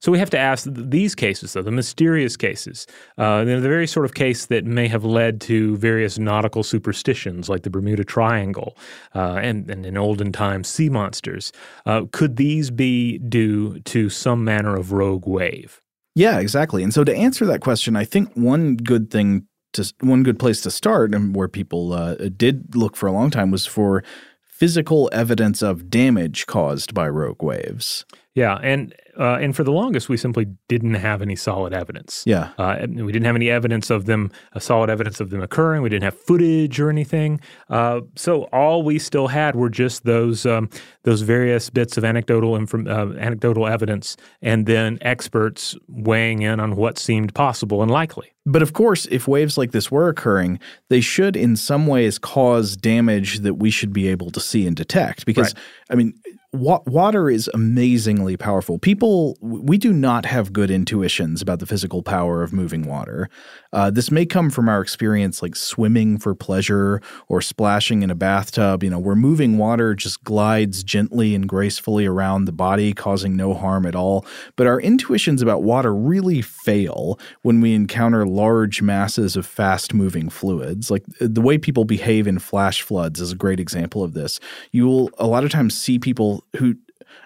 [0.00, 2.86] So we have to ask these cases, though, the mysterious cases,
[3.18, 7.62] uh, the very sort of case that may have led to various nautical superstitions like
[7.62, 8.76] the Bermuda Triangle
[9.14, 11.52] uh, and, and, in olden times, sea monsters.
[11.86, 15.80] Uh, could these be due to some manner of rogue wave?
[16.14, 16.82] Yeah, exactly.
[16.82, 20.62] And so to answer that question, I think one good thing to one good place
[20.62, 24.02] to start, and where people uh, did look for a long time, was for
[24.42, 28.06] physical evidence of damage caused by rogue waves.
[28.34, 32.22] Yeah, and uh, and for the longest, we simply didn't have any solid evidence.
[32.26, 35.82] Yeah, uh, we didn't have any evidence of them, a solid evidence of them occurring.
[35.82, 37.40] We didn't have footage or anything.
[37.68, 40.68] Uh, so all we still had were just those um,
[41.04, 46.76] those various bits of anecdotal inform- uh, anecdotal evidence, and then experts weighing in on
[46.76, 48.32] what seemed possible and likely.
[48.48, 52.76] But of course, if waves like this were occurring, they should in some ways cause
[52.76, 55.26] damage that we should be able to see and detect.
[55.26, 55.62] Because, right.
[55.90, 56.14] I mean,
[56.52, 58.78] wa- water is amazingly powerful.
[58.78, 59.05] People,
[59.40, 63.28] we do not have good intuitions about the physical power of moving water.
[63.72, 68.14] Uh, this may come from our experience like swimming for pleasure or splashing in a
[68.14, 73.36] bathtub, you know, where moving water just glides gently and gracefully around the body, causing
[73.36, 74.26] no harm at all.
[74.56, 80.28] But our intuitions about water really fail when we encounter large masses of fast moving
[80.28, 80.90] fluids.
[80.90, 84.40] Like the way people behave in flash floods is a great example of this.
[84.72, 86.74] You will a lot of times see people who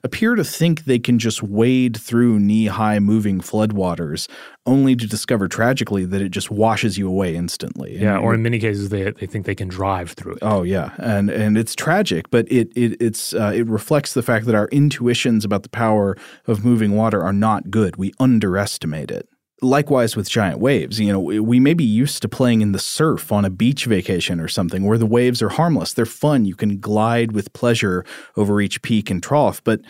[0.03, 4.29] appear to think they can just wade through knee high moving floodwaters,
[4.67, 7.99] only to discover tragically that it just washes you away instantly.
[7.99, 10.39] Yeah, and, or in many cases, they, they think they can drive through it.
[10.43, 10.93] Oh, yeah.
[10.99, 14.69] And, and it's tragic, but it, it, it's, uh, it reflects the fact that our
[14.69, 17.97] intuitions about the power of moving water are not good.
[17.97, 19.29] We underestimate it
[19.63, 21.01] likewise with giant waves.
[21.01, 24.41] You know we may be used to playing in the surf on a beach vacation
[24.41, 25.93] or something where the waves are harmless.
[25.93, 26.45] They're fun.
[26.45, 28.05] You can glide with pleasure
[28.37, 29.63] over each peak and trough.
[29.65, 29.81] But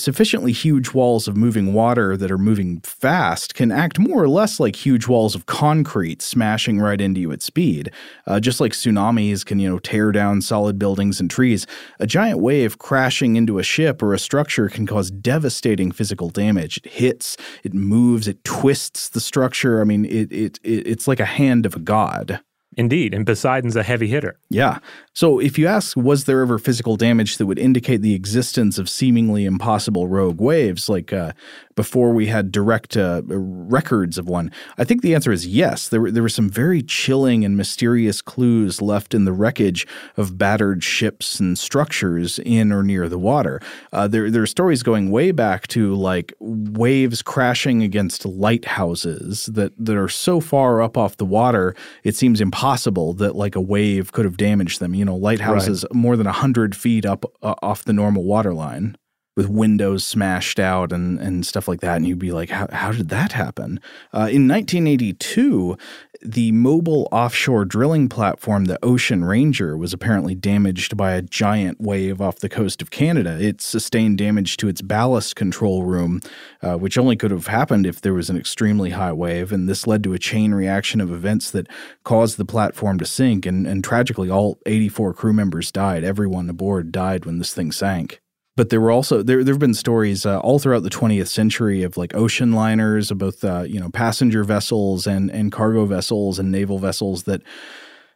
[0.00, 4.60] sufficiently huge walls of moving water that are moving fast can act more or less
[4.60, 7.90] like huge walls of concrete smashing right into you at speed.
[8.26, 11.66] Uh, just like tsunamis can, you know, tear down solid buildings and trees,
[11.98, 16.78] a giant wave crashing into a ship or a structure can cause devastating physical damage.
[16.78, 19.80] It hits, it moves, it twists the structure.
[19.80, 22.40] I mean, it, it, it it's like a hand of a god.
[22.76, 24.38] Indeed, and Poseidon's a heavy hitter.
[24.50, 24.80] Yeah.
[25.16, 28.86] So if you ask, was there ever physical damage that would indicate the existence of
[28.86, 31.32] seemingly impossible rogue waves, like uh,
[31.74, 34.52] before we had direct uh, records of one?
[34.76, 35.88] I think the answer is yes.
[35.88, 39.86] There were, there were some very chilling and mysterious clues left in the wreckage
[40.18, 43.62] of battered ships and structures in or near the water.
[43.94, 49.72] Uh, there, there are stories going way back to like waves crashing against lighthouses that,
[49.78, 51.74] that are so far up off the water,
[52.04, 54.94] it seems impossible that like a wave could have damaged them.
[54.94, 55.94] You know, lighthouses right.
[55.94, 58.96] more than 100 feet up uh, off the normal water line
[59.36, 61.96] with windows smashed out and, and stuff like that.
[61.96, 63.80] And you'd be like, how, how did that happen?
[64.12, 65.76] Uh, in 1982,
[66.22, 72.22] the mobile offshore drilling platform, the Ocean Ranger, was apparently damaged by a giant wave
[72.22, 73.38] off the coast of Canada.
[73.38, 76.22] It sustained damage to its ballast control room,
[76.62, 79.52] uh, which only could have happened if there was an extremely high wave.
[79.52, 81.68] And this led to a chain reaction of events that
[82.04, 83.44] caused the platform to sink.
[83.44, 86.04] And, and tragically, all 84 crew members died.
[86.04, 88.22] Everyone aboard died when this thing sank
[88.56, 91.82] but there were also there there have been stories uh, all throughout the 20th century
[91.82, 96.38] of like ocean liners, of both uh, you know passenger vessels and and cargo vessels
[96.38, 97.42] and naval vessels that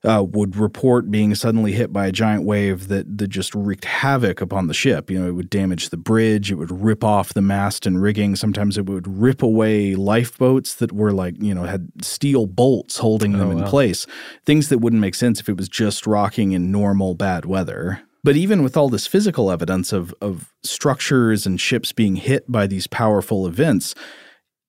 [0.03, 4.41] uh, would report being suddenly hit by a giant wave that that just wreaked havoc
[4.41, 5.11] upon the ship.
[5.11, 8.35] You know, it would damage the bridge, it would rip off the mast and rigging.
[8.35, 13.33] Sometimes it would rip away lifeboats that were like you know had steel bolts holding
[13.33, 13.69] them oh, in wow.
[13.69, 14.07] place.
[14.47, 18.01] Things that wouldn't make sense if it was just rocking in normal bad weather.
[18.23, 22.67] But even with all this physical evidence of, of structures and ships being hit by
[22.67, 23.95] these powerful events,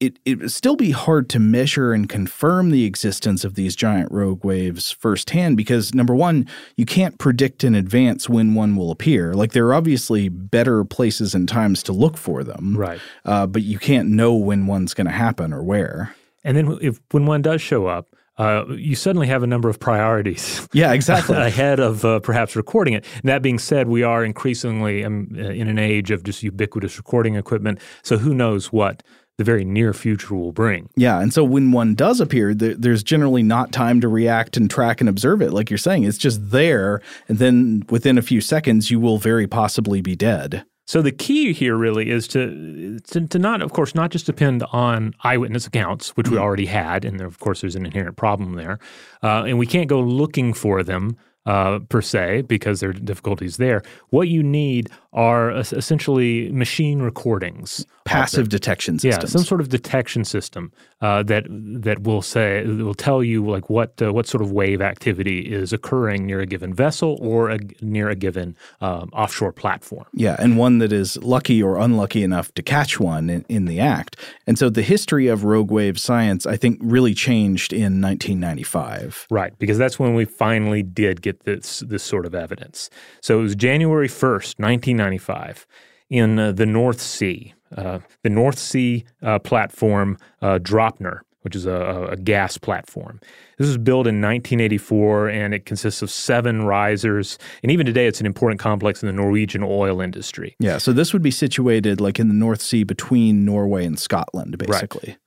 [0.01, 4.11] it, it would still be hard to measure and confirm the existence of these giant
[4.11, 9.35] rogue waves firsthand because, number one, you can't predict in advance when one will appear.
[9.35, 12.75] Like, there are obviously better places and times to look for them.
[12.75, 12.99] Right.
[13.23, 16.15] Uh, but you can't know when one's going to happen or where.
[16.43, 19.79] And then if when one does show up, uh, you suddenly have a number of
[19.79, 20.67] priorities.
[20.73, 21.35] Yeah, exactly.
[21.37, 23.05] ahead of uh, perhaps recording it.
[23.15, 26.97] And that being said, we are increasingly um, uh, in an age of just ubiquitous
[26.97, 27.79] recording equipment.
[28.03, 29.03] So who knows what
[29.37, 30.89] the very near future will bring.
[30.95, 31.19] Yeah.
[31.19, 35.01] And so when one does appear, there, there's generally not time to react and track
[35.01, 35.51] and observe it.
[35.51, 37.01] Like you're saying, it's just there.
[37.27, 40.63] And then within a few seconds, you will very possibly be dead.
[40.87, 44.63] So the key here really is to, to, to not, of course, not just depend
[44.71, 46.43] on eyewitness accounts, which we mm-hmm.
[46.43, 48.79] already had, and of course there's an inherent problem there,
[49.23, 51.15] uh, and we can't go looking for them
[51.45, 53.81] uh, per se, because there are difficulties there.
[54.09, 60.71] What you need are essentially machine recordings, Passive detection yeah, some sort of detection system
[61.01, 64.51] uh, that that will say that will tell you like what uh, what sort of
[64.51, 69.51] wave activity is occurring near a given vessel or a, near a given um, offshore
[69.51, 70.05] platform.
[70.13, 73.79] Yeah, and one that is lucky or unlucky enough to catch one in, in the
[73.79, 74.15] act.
[74.47, 79.27] And so the history of rogue wave science, I think, really changed in 1995.
[79.29, 82.89] Right, because that's when we finally did get this this sort of evidence.
[83.21, 85.65] So it was January first, nineteen ninety five,
[86.09, 91.65] in uh, the North Sea, uh, the North Sea uh, platform uh, Draupner, which is
[91.65, 93.19] a, a gas platform.
[93.57, 97.37] This was built in 1984, and it consists of seven risers.
[97.63, 100.55] And even today, it's an important complex in the Norwegian oil industry.
[100.59, 104.57] Yeah, so this would be situated like in the North Sea between Norway and Scotland,
[104.57, 105.09] basically.
[105.09, 105.17] Right.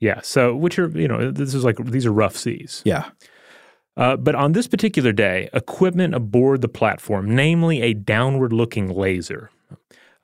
[0.00, 2.82] Yeah, so which are you know this is like these are rough seas.
[2.84, 3.10] Yeah.
[3.96, 9.50] Uh, but on this particular day, equipment aboard the platform, namely a downward looking laser,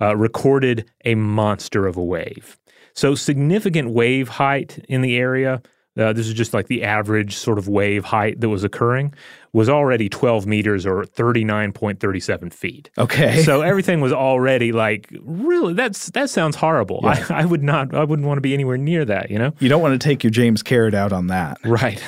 [0.01, 2.59] uh, recorded a monster of a wave.
[2.95, 5.63] So, significant wave height in the area,
[5.99, 9.13] uh, this is just like the average sort of wave height that was occurring,
[9.53, 12.91] was already 12 meters or 39.37 feet.
[12.99, 13.43] Okay.
[13.43, 17.01] So everything was already like really that's that sounds horrible.
[17.05, 19.53] I, I would not I wouldn't want to be anywhere near that, you know?
[19.59, 21.59] you don't want to take your James Carrot out on that.
[21.65, 22.03] Right.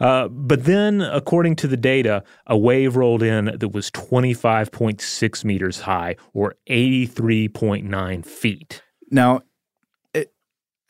[0.00, 5.80] Uh, but then, according to the data, a wave rolled in that was 25.6 meters
[5.80, 8.82] high or 83.9 feet.
[9.10, 9.42] Now,
[10.12, 10.32] it,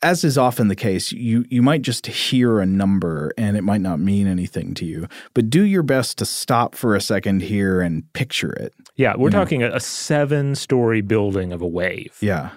[0.01, 3.81] as is often the case, you you might just hear a number and it might
[3.81, 5.07] not mean anything to you.
[5.33, 8.73] But do your best to stop for a second here and picture it.
[8.95, 12.17] Yeah, we're talking a, a seven story building of a wave.
[12.21, 12.51] Yeah.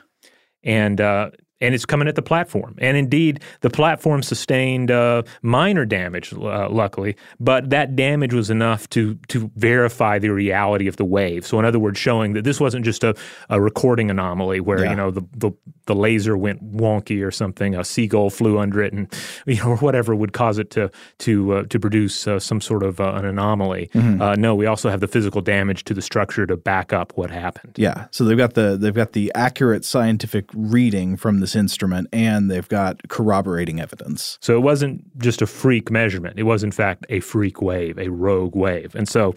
[0.62, 1.30] And, uh,
[1.60, 2.74] and it's coming at the platform.
[2.78, 8.88] And indeed, the platform sustained uh, minor damage, uh, luckily, but that damage was enough
[8.90, 11.46] to to verify the reality of the wave.
[11.46, 13.14] So, in other words, showing that this wasn't just a,
[13.50, 14.90] a recording anomaly where Yeah.
[14.90, 15.50] you know the, the
[15.86, 19.12] the laser went wonky or something, a seagull flew under it, and
[19.46, 22.82] you know or whatever would cause it to to uh, to produce uh, some sort
[22.82, 23.90] of uh, an anomaly.
[23.94, 27.30] Uh, no, we also have the physical damage to the structure to back up what
[27.30, 27.74] happened.
[27.76, 28.06] Yeah.
[28.10, 32.68] So they've got the they've got the accurate scientific reading from this instrument and they've
[32.68, 34.38] got corroborating evidence.
[34.42, 36.38] So it wasn't just a freak measurement.
[36.38, 38.94] It was, in fact, a freak wave, a rogue wave.
[38.94, 39.34] And so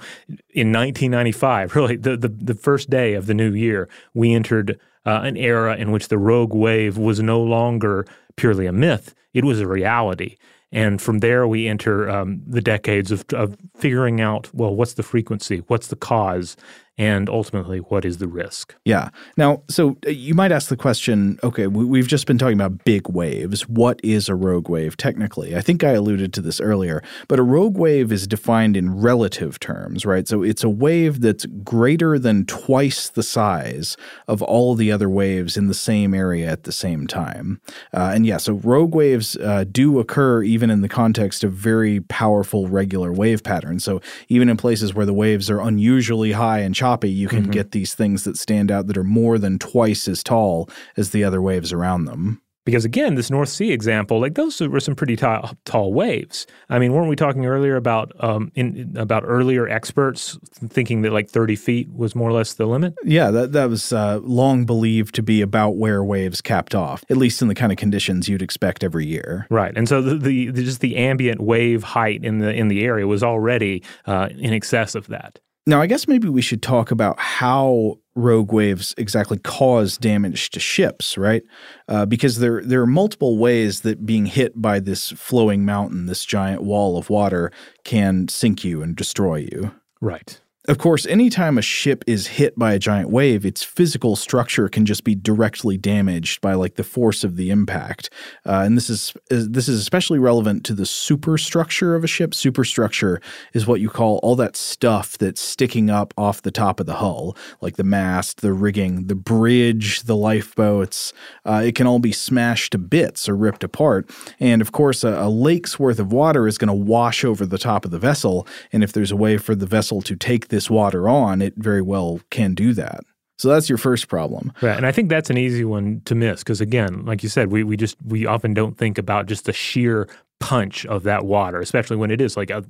[0.49, 5.21] in 1995, really the, the, the first day of the new year, we entered uh,
[5.23, 8.05] an era in which the rogue wave was no longer
[8.35, 10.35] purely a myth, it was a reality.
[10.73, 15.03] And from there, we enter um, the decades of, of figuring out well, what's the
[15.03, 16.55] frequency, what's the cause,
[16.97, 18.75] and ultimately, what is the risk?
[18.85, 19.09] Yeah.
[19.37, 22.83] Now, so uh, you might ask the question okay, we, we've just been talking about
[22.83, 23.67] big waves.
[23.67, 25.55] What is a rogue wave technically?
[25.55, 29.59] I think I alluded to this earlier, but a rogue wave is defined in relative
[29.59, 30.27] terms, right?
[30.27, 33.95] So it's a wave that's greater than twice the size
[34.27, 37.61] of all the other waves in the same area at the same time.
[37.93, 42.01] Uh, and yeah, so rogue waves uh, do occur even in the context of very
[42.01, 43.83] powerful regular wave patterns.
[43.83, 47.71] So even in places where the waves are unusually high and choppy, you can get
[47.71, 50.67] these things that stand out that are more than twice as tall
[50.97, 52.41] as the other waves around them.
[52.63, 56.45] Because again, this North Sea example, like those were some pretty tall, tall waves.
[56.69, 60.37] I mean, weren't we talking earlier about um, in, about earlier experts
[60.69, 62.93] thinking that like thirty feet was more or less the limit?
[63.03, 67.17] Yeah, that that was uh, long believed to be about where waves capped off, at
[67.17, 69.47] least in the kind of conditions you'd expect every year.
[69.49, 72.83] Right, and so the, the, the just the ambient wave height in the in the
[72.83, 75.39] area was already uh, in excess of that.
[75.67, 80.59] Now, I guess maybe we should talk about how rogue waves exactly cause damage to
[80.59, 81.43] ships, right?
[81.87, 86.25] Uh, because there there are multiple ways that being hit by this flowing mountain, this
[86.25, 87.51] giant wall of water,
[87.83, 89.71] can sink you and destroy you.
[90.01, 90.40] Right.
[90.67, 94.85] Of course, anytime a ship is hit by a giant wave, its physical structure can
[94.85, 98.11] just be directly damaged by like the force of the impact.
[98.45, 102.35] Uh, and this is, is this is especially relevant to the superstructure of a ship.
[102.35, 103.19] Superstructure
[103.53, 106.95] is what you call all that stuff that's sticking up off the top of the
[106.95, 111.11] hull, like the mast, the rigging, the bridge, the lifeboats.
[111.43, 114.07] Uh, it can all be smashed to bits or ripped apart.
[114.39, 117.57] And of course, a, a lake's worth of water is going to wash over the
[117.57, 118.45] top of the vessel.
[118.71, 121.81] And if there's a way for the vessel to take this water on, it very
[121.81, 123.01] well can do that.
[123.39, 124.53] So that's your first problem.
[124.61, 127.51] Right, and I think that's an easy one to miss because again, like you said,
[127.51, 130.07] we we just we often don't think about just the sheer
[130.39, 132.63] punch of that water, especially when it is like a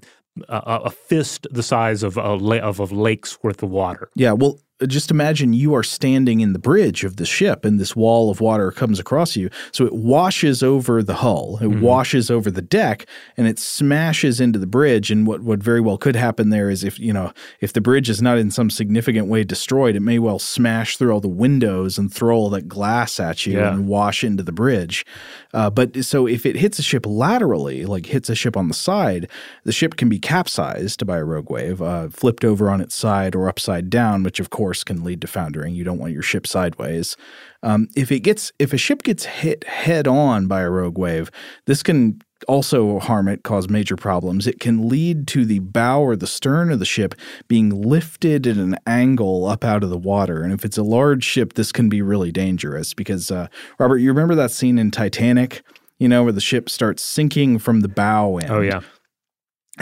[0.47, 4.09] a, a fist the size of a la- of a lake's worth of water.
[4.15, 7.95] Yeah, well, just imagine you are standing in the bridge of the ship and this
[7.95, 9.49] wall of water comes across you.
[9.71, 11.82] So it washes over the hull, it mm-hmm.
[11.82, 13.05] washes over the deck,
[13.38, 15.11] and it smashes into the bridge.
[15.11, 18.09] And what, what very well could happen there is if, you know, if the bridge
[18.09, 21.97] is not in some significant way destroyed, it may well smash through all the windows
[21.97, 23.73] and throw all that glass at you yeah.
[23.73, 25.05] and wash into the bridge.
[25.53, 28.73] Uh, but so if it hits a ship laterally, like hits a ship on the
[28.73, 29.29] side,
[29.63, 33.36] the ship can be capsized by a rogue wave, uh, flipped over on its side
[33.36, 35.74] or upside down, which of course can lead to foundering.
[35.74, 37.15] You don't want your ship sideways.
[37.63, 41.30] Um, if it gets if a ship gets hit head on by a rogue wave,
[41.65, 44.47] this can also harm it, cause major problems.
[44.47, 47.13] It can lead to the bow or the stern of the ship
[47.47, 50.41] being lifted at an angle up out of the water.
[50.41, 53.47] And if it's a large ship, this can be really dangerous because, uh,
[53.78, 55.61] Robert, you remember that scene in Titanic,
[55.99, 58.51] you know, where the ship starts sinking from the bow end?
[58.51, 58.82] Oh, yeah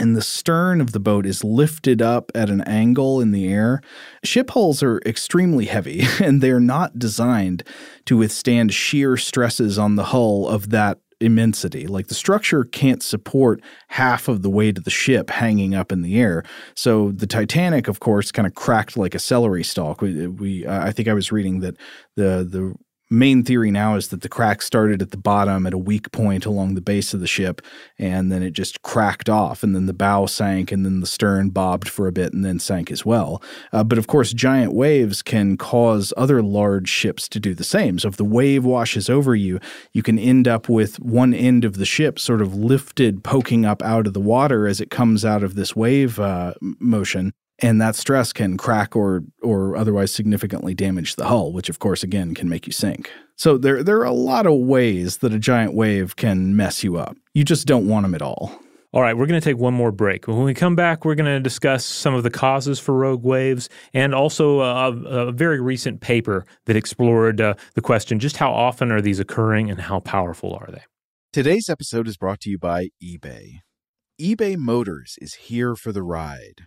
[0.00, 3.82] and the stern of the boat is lifted up at an angle in the air.
[4.24, 7.62] Ship hulls are extremely heavy and they're not designed
[8.06, 11.86] to withstand sheer stresses on the hull of that immensity.
[11.86, 16.00] Like the structure can't support half of the weight of the ship hanging up in
[16.00, 16.44] the air.
[16.74, 20.00] So the Titanic, of course, kind of cracked like a celery stalk.
[20.00, 21.76] We, we I think I was reading that
[22.16, 22.74] the the
[23.10, 26.46] main theory now is that the crack started at the bottom at a weak point
[26.46, 27.60] along the base of the ship
[27.98, 31.50] and then it just cracked off and then the bow sank and then the stern
[31.50, 33.42] bobbed for a bit and then sank as well.
[33.72, 37.98] Uh, but of course giant waves can cause other large ships to do the same.
[37.98, 39.58] So if the wave washes over you
[39.92, 43.82] you can end up with one end of the ship sort of lifted poking up
[43.82, 47.32] out of the water as it comes out of this wave uh, motion
[47.62, 52.02] and that stress can crack or or otherwise significantly damage the hull, which of course
[52.02, 53.10] again can make you sink.
[53.36, 56.96] So there there are a lot of ways that a giant wave can mess you
[56.96, 57.16] up.
[57.34, 58.58] You just don't want them at all.
[58.92, 60.26] All right, we're going to take one more break.
[60.26, 63.68] When we come back, we're going to discuss some of the causes for rogue waves
[63.94, 68.90] and also a, a very recent paper that explored uh, the question just how often
[68.90, 70.82] are these occurring and how powerful are they?
[71.32, 73.60] Today's episode is brought to you by eBay.
[74.20, 76.66] eBay Motors is here for the ride.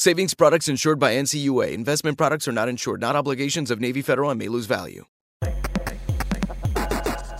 [0.00, 1.72] Savings products insured by NCUA.
[1.72, 5.06] Investment products are not insured, not obligations of Navy Federal and may lose value.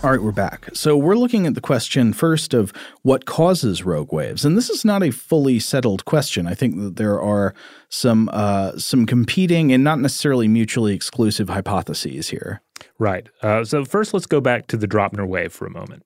[0.03, 0.67] All right, we're back.
[0.73, 4.83] So we're looking at the question first of what causes rogue waves, and this is
[4.83, 6.47] not a fully settled question.
[6.47, 7.53] I think that there are
[7.87, 12.61] some uh, some competing and not necessarily mutually exclusive hypotheses here.
[12.97, 13.29] Right.
[13.41, 16.03] Uh, so first, let's go back to the Draupner wave for a moment.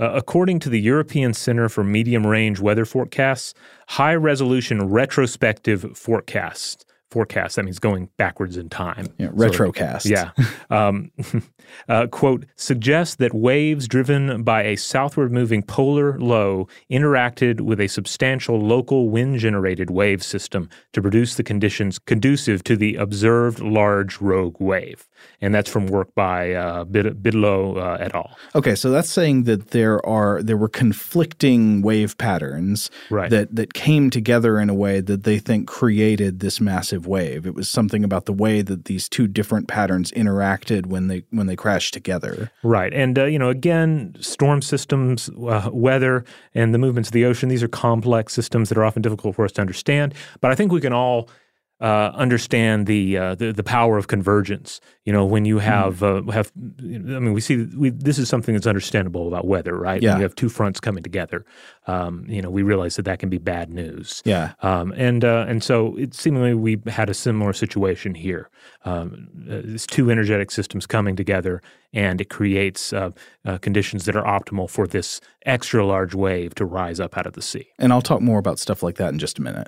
[0.00, 3.54] Uh, according to the European Center for Medium Range Weather Forecasts,
[3.88, 7.56] high resolution retrospective forecasts forecast.
[7.56, 9.06] That means going backwards in time.
[9.18, 10.06] Yeah, retrocast.
[10.08, 10.30] yeah.
[10.70, 11.10] Um,
[11.88, 17.88] uh, quote, suggests that waves driven by a southward moving polar low interacted with a
[17.88, 24.18] substantial local wind generated wave system to produce the conditions conducive to the observed large
[24.20, 25.06] rogue wave.
[25.42, 28.34] And that's from work by uh, Bid- Bidlot uh, et al.
[28.54, 33.30] Okay, so that's saying that there are there were conflicting wave patterns Right.
[33.30, 37.46] that that came together in a way that they think created this massive wave.
[37.46, 41.46] It was something about the way that these two different patterns interacted when they when
[41.46, 42.50] they crashed together.
[42.62, 42.92] Right.
[42.92, 46.24] And, uh, you know, again, storm systems, uh, weather,
[46.54, 49.44] and the movements of the ocean, these are complex systems that are often difficult for
[49.44, 50.14] us to understand.
[50.40, 51.28] But I think we can all
[51.82, 54.80] uh, understand the, uh, the the power of convergence.
[55.04, 58.54] You know, when you have uh, have, I mean, we see we, this is something
[58.54, 60.00] that's understandable about weather, right?
[60.00, 60.10] Yeah.
[60.10, 61.44] When you have two fronts coming together,
[61.88, 64.22] um, you know, we realize that that can be bad news.
[64.24, 64.52] Yeah.
[64.62, 68.48] Um, and uh, and so it seemingly we had a similar situation here.
[68.84, 71.62] Um, uh, it's two energetic systems coming together,
[71.92, 73.10] and it creates uh,
[73.44, 77.32] uh, conditions that are optimal for this extra large wave to rise up out of
[77.32, 77.70] the sea.
[77.76, 79.66] And I'll talk more about stuff like that in just a minute.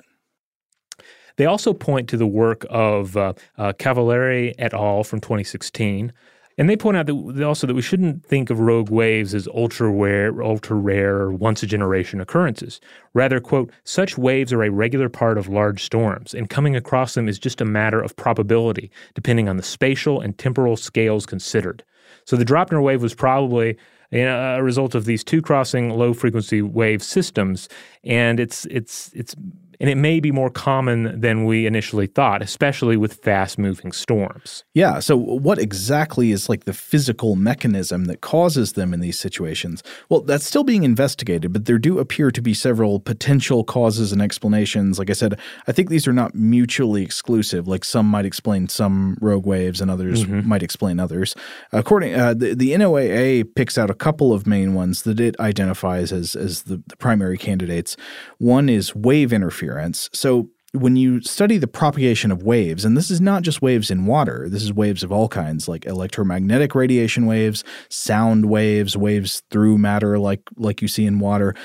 [1.37, 5.03] They also point to the work of uh, uh, Cavaleri et al.
[5.03, 6.13] from 2016.
[6.57, 9.89] And they point out that also that we shouldn't think of rogue waves as ultra
[9.89, 12.79] rare, ultra rare, once a generation occurrences.
[13.13, 17.27] Rather, quote, such waves are a regular part of large storms, and coming across them
[17.27, 21.83] is just a matter of probability, depending on the spatial and temporal scales considered.
[22.23, 23.77] So the Draupner wave was probably
[24.11, 27.67] you know, a result of these two crossing low frequency wave systems,
[28.05, 29.35] and it's it's it's
[29.79, 34.63] and it may be more common than we initially thought, especially with fast moving storms.
[34.73, 34.99] Yeah.
[34.99, 39.83] So, what exactly is like the physical mechanism that causes them in these situations?
[40.09, 44.21] Well, that's still being investigated, but there do appear to be several potential causes and
[44.21, 44.99] explanations.
[44.99, 47.67] Like I said, I think these are not mutually exclusive.
[47.67, 51.35] Like some might explain some rogue waves, and others might explain others.
[51.71, 56.11] According, uh, the, the NOAA picks out a couple of main ones that it identifies
[56.11, 57.94] as as the, the primary candidates.
[58.37, 60.09] One is wave interference.
[60.13, 64.05] So when you study the propagation of waves, and this is not just waves in
[64.05, 69.77] water, this is waves of all kinds, like electromagnetic radiation waves, sound waves, waves through
[69.77, 71.55] matter, like like you see in water.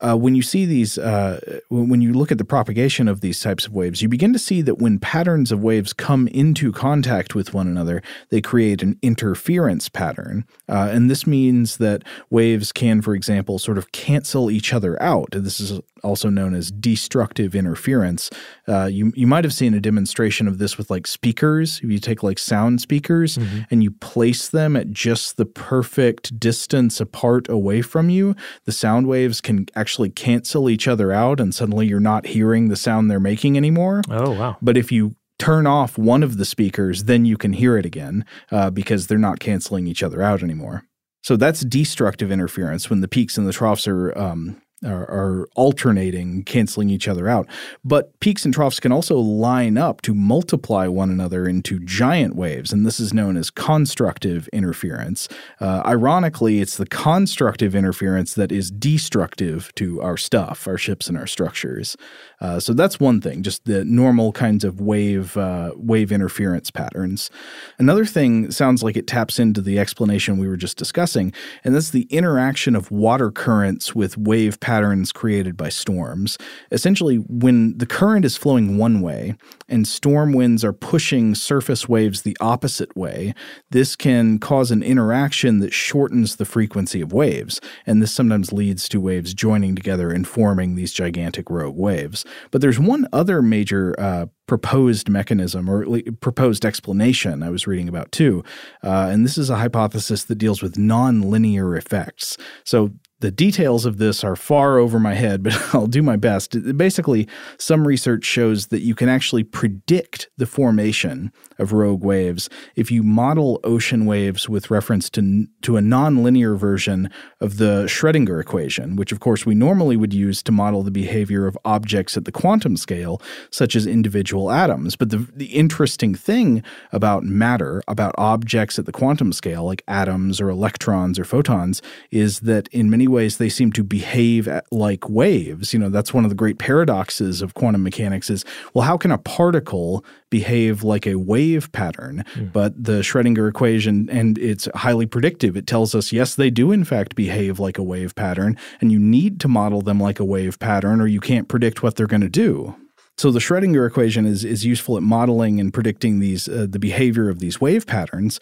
[0.00, 3.66] Uh, when you see these, uh, when you look at the propagation of these types
[3.66, 7.54] of waves, you begin to see that when patterns of waves come into contact with
[7.54, 10.44] one another, they create an interference pattern.
[10.68, 15.28] Uh, and this means that waves can, for example, sort of cancel each other out.
[15.32, 18.30] This is also known as destructive interference.
[18.68, 21.80] Uh, you you might have seen a demonstration of this with like speakers.
[21.82, 23.36] If you take like sound speakers
[23.70, 29.06] and you place them at just the perfect distance apart away from you, the sound
[29.06, 33.20] waves can actually cancel each other out, and suddenly you're not hearing the sound they're
[33.20, 34.02] making anymore.
[34.10, 34.56] Oh, wow.
[34.60, 38.24] But if you turn off one of the speakers, then you can hear it again
[38.50, 40.84] uh, because they're not canceling each other out anymore.
[41.22, 46.44] So that's destructive interference when the peaks and the troughs are um, are, are alternating,
[46.44, 47.48] canceling each other out.
[47.84, 52.72] But peaks and troughs can also line up to multiply one another into giant waves,
[52.72, 55.28] and this is known as constructive interference.
[55.60, 61.16] Uh, ironically, it's the constructive interference that is destructive to our stuff, our ships and
[61.16, 61.96] our structures.
[62.40, 67.30] Uh, so that's one thing, just the normal kinds of wave uh, wave interference patterns.
[67.78, 71.32] Another thing sounds like it taps into the explanation we were just discussing,
[71.64, 76.36] and that's the interaction of water currents with wave patterns created by storms.
[76.72, 79.36] Essentially, when the current is flowing one way
[79.68, 83.32] and storm winds are pushing surface waves the opposite way,
[83.70, 87.60] this can cause an interaction that shortens the frequency of waves.
[87.86, 92.24] And this sometimes leads to waves joining together and forming these gigantic rogue waves.
[92.50, 95.86] But there's one other major uh, proposed mechanism or
[96.20, 98.42] proposed explanation I was reading about too.
[98.82, 102.36] Uh, and this is a hypothesis that deals with nonlinear effects.
[102.64, 102.90] So
[103.20, 106.56] the details of this are far over my head, but I'll do my best.
[106.76, 112.90] Basically, some research shows that you can actually predict the formation of rogue waves if
[112.90, 117.10] you model ocean waves with reference to, to a nonlinear version
[117.40, 121.46] of the Schrödinger equation, which of course we normally would use to model the behavior
[121.46, 124.96] of objects at the quantum scale, such as individual atoms.
[124.96, 126.62] But the, the interesting thing
[126.92, 132.40] about matter, about objects at the quantum scale, like atoms or electrons or photons, is
[132.40, 135.72] that in many ways they seem to behave like waves.
[135.72, 138.44] You know, that's one of the great paradoxes of quantum mechanics is,
[138.74, 142.24] well, how can a particle behave like a wave pattern?
[142.34, 142.52] Mm.
[142.52, 145.56] But the Schrödinger equation, and it's highly predictive.
[145.56, 148.98] It tells us, yes, they do in fact behave like a wave pattern, and you
[148.98, 152.20] need to model them like a wave pattern or you can't predict what they're going
[152.20, 152.74] to do.
[153.18, 157.30] So the Schrödinger equation is is useful at modeling and predicting these uh, the behavior
[157.30, 158.38] of these wave patterns.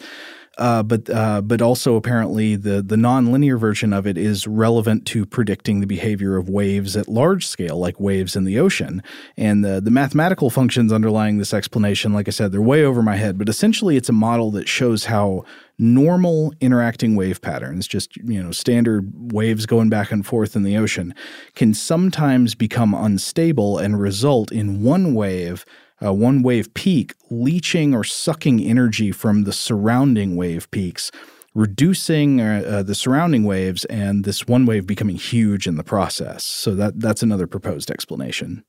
[0.57, 5.25] Uh, but uh, but also apparently the the nonlinear version of it is relevant to
[5.25, 9.03] predicting the behavior of waves at large scale, like waves in the ocean.
[9.35, 13.17] And the the mathematical functions underlying this explanation, like I said, they're way over my
[13.17, 13.37] head.
[13.37, 15.43] But essentially, it's a model that shows how
[15.77, 20.77] normal interacting wave patterns, just you know standard waves going back and forth in the
[20.77, 21.13] ocean,
[21.55, 25.65] can sometimes become unstable and result in one wave
[26.03, 31.11] uh, one wave peak leaching or sucking energy from the surrounding wave peaks,
[31.53, 36.43] reducing uh, uh, the surrounding waves, and this one wave becoming huge in the process.
[36.43, 38.63] So that that's another proposed explanation.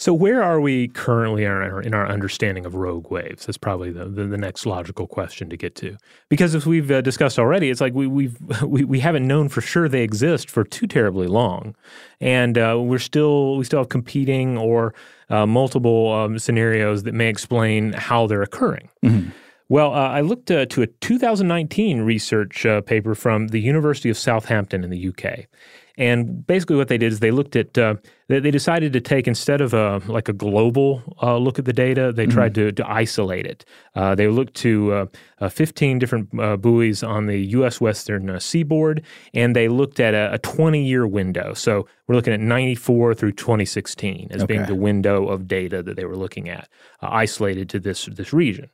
[0.00, 3.44] So where are we currently in our, in our understanding of rogue waves?
[3.44, 5.98] That's probably the, the, the, next logical question to get to.
[6.30, 9.60] Because as we've uh, discussed already, it's like we, we've we, we haven't known for
[9.60, 11.76] sure they exist for too terribly long,
[12.18, 14.94] and uh, we're still we still have competing or
[15.28, 18.88] uh, multiple um, scenarios that may explain how they're occurring.
[19.04, 19.28] Mm-hmm.
[19.68, 24.16] Well, uh, I looked uh, to a 2019 research uh, paper from the University of
[24.16, 25.46] Southampton in the UK.
[26.00, 27.96] And basically, what they did is they looked at uh,
[28.28, 31.74] they, they, decided to take instead of a like a global uh, look at the
[31.74, 32.32] data, they mm-hmm.
[32.32, 33.66] tried to, to isolate it.
[33.94, 35.06] Uh, they looked to uh,
[35.42, 37.82] uh, 15 different uh, buoys on the U.S.
[37.82, 41.52] western seaboard, and they looked at a, a 20 year window.
[41.52, 44.54] So we're looking at 94 through 2016 as okay.
[44.54, 46.66] being the window of data that they were looking at,
[47.02, 48.70] isolated to this this region.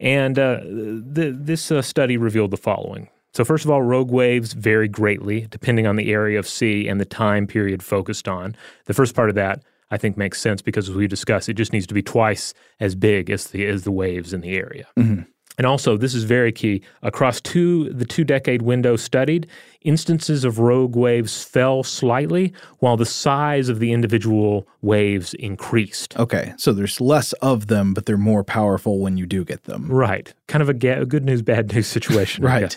[0.00, 3.10] And the, this study revealed the following.
[3.34, 7.00] So, first of all, rogue waves vary greatly depending on the area of sea and
[7.00, 8.54] the time period focused on.
[8.84, 11.72] The first part of that I think makes sense because, as we discussed, it just
[11.72, 14.86] needs to be twice as big as the as the waves in the area.
[14.98, 15.22] Mm-hmm.
[15.58, 16.82] And also, this is very key.
[17.02, 19.46] Across two the two decade window studied,
[19.82, 26.18] instances of rogue waves fell slightly, while the size of the individual waves increased.
[26.18, 29.88] Okay, so there's less of them, but they're more powerful when you do get them.
[29.88, 32.44] Right, kind of a, ga- good news, bad news situation.
[32.44, 32.76] right.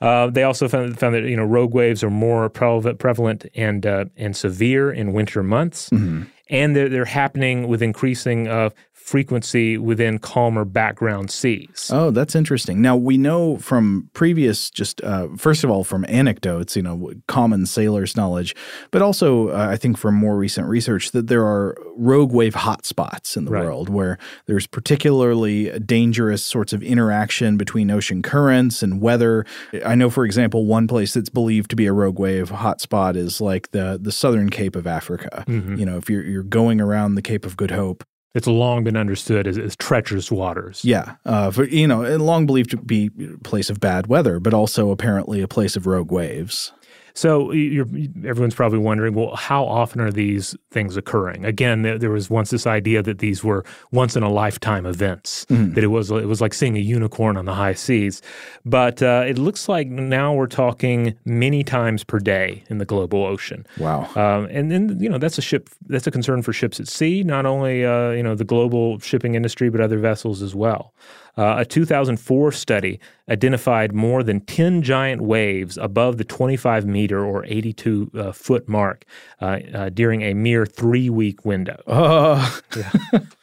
[0.00, 4.04] Uh, they also found, found, that you know rogue waves are more prevalent and uh,
[4.16, 5.88] and severe in winter months.
[5.90, 8.68] Mm-hmm and they're, they're happening with increasing uh,
[9.02, 11.90] frequency within calmer background seas.
[11.92, 12.80] Oh, that's interesting.
[12.80, 17.66] Now we know from previous, just uh, first of all, from anecdotes, you know, common
[17.66, 18.54] sailors' knowledge,
[18.90, 23.36] but also uh, I think from more recent research that there are rogue wave hotspots
[23.36, 23.64] in the right.
[23.64, 29.44] world where there's particularly dangerous sorts of interaction between ocean currents and weather.
[29.84, 33.40] I know, for example, one place that's believed to be a rogue wave hotspot is
[33.40, 35.44] like the the southern Cape of Africa.
[35.48, 35.76] Mm-hmm.
[35.76, 38.04] You know, if you're you're going around the Cape of Good Hope
[38.34, 40.84] it's long been understood as, as treacherous waters.
[40.84, 44.54] Yeah, uh, for you know, long believed to be a place of bad weather, but
[44.54, 46.72] also apparently a place of rogue waves.
[47.14, 51.44] So everyone's probably wondering, well, how often are these things occurring?
[51.44, 55.44] Again, there, there was once this idea that these were once in a lifetime events,
[55.46, 55.74] mm-hmm.
[55.74, 58.22] that it was it was like seeing a unicorn on the high seas.
[58.64, 63.24] But uh, it looks like now we're talking many times per day in the global
[63.24, 63.66] ocean.
[63.78, 64.08] Wow!
[64.14, 67.22] Um, and then you know that's a ship that's a concern for ships at sea,
[67.22, 70.94] not only uh, you know the global shipping industry, but other vessels as well.
[71.36, 77.44] Uh, a 2004 study identified more than 10 giant waves above the 25 meter or
[77.46, 79.06] 82 uh, foot mark
[79.40, 81.82] uh, uh during a mere three week window.
[81.86, 82.60] Oh.
[82.76, 82.92] Yeah.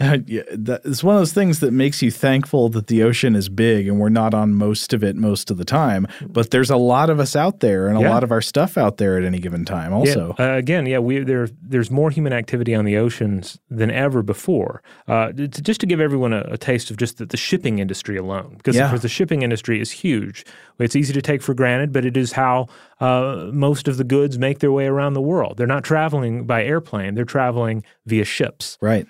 [0.26, 3.48] yeah, that, it's one of those things that makes you thankful that the ocean is
[3.50, 6.06] big and we're not on most of it most of the time.
[6.26, 8.10] But there's a lot of us out there and a Yeah.
[8.10, 9.92] lot of our stuff out there at any given time.
[9.92, 13.90] Also, Yeah, uh, again, yeah, we there there's more human activity on the oceans than
[13.90, 14.82] ever before.
[15.06, 18.16] Uh, to, just to give everyone a, a taste of just the, the shipping industry
[18.16, 18.96] alone, because Yeah.
[18.96, 20.46] the shipping industry is huge.
[20.78, 22.68] It's easy to take for granted, but it is how
[23.00, 25.58] uh, most of the goods make their way around the world.
[25.58, 28.78] They're not traveling by airplane; they're traveling via ships.
[28.80, 29.06] right?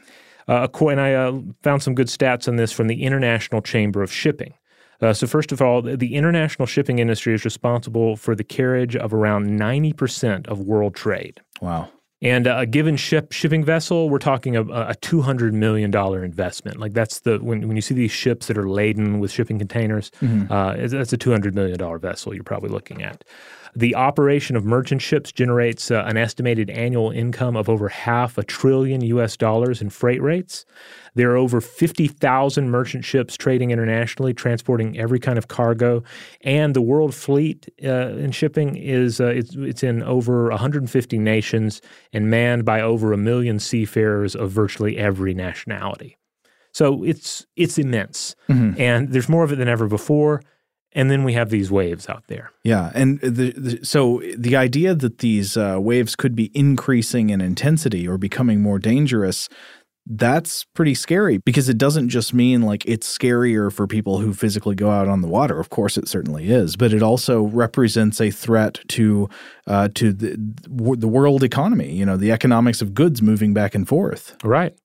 [0.50, 4.12] Uh, and I uh, found some good stats on this from the International Chamber of
[4.12, 4.54] Shipping.
[5.00, 9.14] Uh, so, first of all, the, international shipping industry is responsible for the carriage of
[9.14, 11.40] around 90% of world trade.
[11.62, 11.88] Wow.
[12.20, 16.78] And uh, a given ship shipping vessel, we're talking a, a $200 million investment.
[16.78, 20.10] Like that's the, when, when you see these ships that are laden with shipping containers,
[20.22, 23.24] uh, it's- that's a $200 million vessel you're probably looking at.
[23.74, 28.42] The operation of merchant ships generates uh, an estimated annual income of over half a
[28.42, 30.64] trillion US dollars in freight rates.
[31.14, 36.02] There are over 50,000 merchant ships trading internationally, transporting every kind of cargo.
[36.42, 41.80] And the world fleet uh, in shipping is uh, it's, it's in over 150 nations
[42.12, 46.16] and manned by over a million seafarers of virtually every nationality.
[46.72, 48.36] So it's it's immense,
[48.78, 50.40] and there's more of it than ever before.
[50.92, 52.50] And then we have these waves out there.
[52.64, 57.40] Yeah, and the, the, so the idea that these uh, waves could be increasing in
[57.40, 59.48] intensity or becoming more dangerous,
[60.06, 64.74] that's pretty scary because it doesn't just mean like it's scarier for people who physically
[64.74, 65.60] go out on the water.
[65.60, 69.28] Of course, it certainly is, but it also represents a threat to
[69.68, 70.36] uh, to the
[70.66, 71.92] the world economy.
[71.92, 74.36] You know, the economics of goods moving back and forth.
[74.42, 74.76] Right.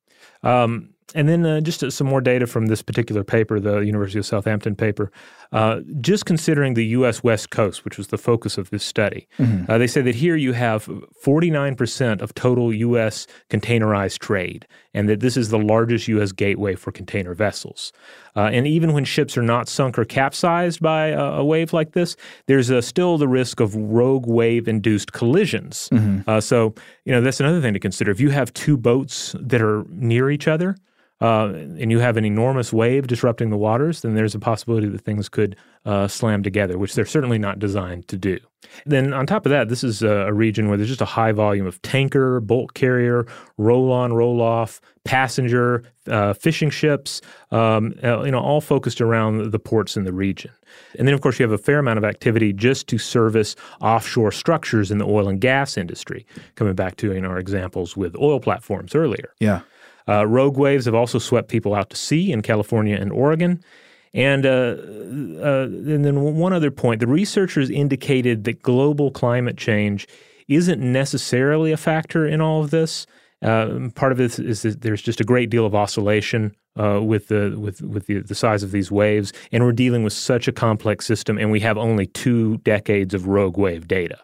[0.43, 4.17] Um, and then uh, just uh, some more data from this particular paper, the University
[4.17, 5.11] of Southampton paper.
[5.51, 7.23] Uh, just considering the U.S.
[7.23, 9.27] West Coast, which was the focus of this study,
[9.69, 10.85] uh, they say that here you have
[11.23, 13.27] 49% of total U.S.
[13.49, 16.31] containerized trade, and that this is the largest U.S.
[16.31, 17.93] gateway for container vessels.
[18.35, 21.91] Uh, and even when ships are not sunk or capsized by a, a wave like
[21.93, 25.87] this, there's uh, still the risk of rogue wave induced collisions.
[26.27, 26.73] Uh, so,
[27.05, 28.11] you know, that's another thing to consider.
[28.11, 30.75] If you have two boats that are near each other,
[31.21, 35.01] uh, and you have an enormous wave disrupting the waters, then there's a possibility that
[35.01, 35.55] things could
[35.85, 38.37] uh, slam together, which they're certainly not designed to do.
[38.85, 41.65] Then, on top of that, this is a, region where there's just a high volume
[41.65, 43.25] of tanker, bulk carrier,
[43.57, 49.51] roll on, roll off, passenger, uh, fishing ships, um, uh, you know, all focused around
[49.51, 50.51] the ports in the region.
[50.97, 54.31] And then, of course, you have a fair amount of activity just to service offshore
[54.31, 56.25] structures in the oil and gas industry.
[56.55, 59.33] Coming back to our examples with oil platforms earlier.
[59.39, 59.61] Yeah.
[60.07, 63.63] Uh, rogue waves have also swept people out to sea in California and Oregon.
[64.13, 70.07] And, uh, uh, and then one other point the researchers indicated that global climate change
[70.47, 73.05] isn't necessarily a factor in all of this.
[73.41, 77.27] Uh, part of it is that there's just a great deal of oscillation uh, with
[77.27, 80.51] the with with the, the size of these waves, and we're dealing with such a
[80.51, 84.19] complex system, and we have only two decades of rogue wave data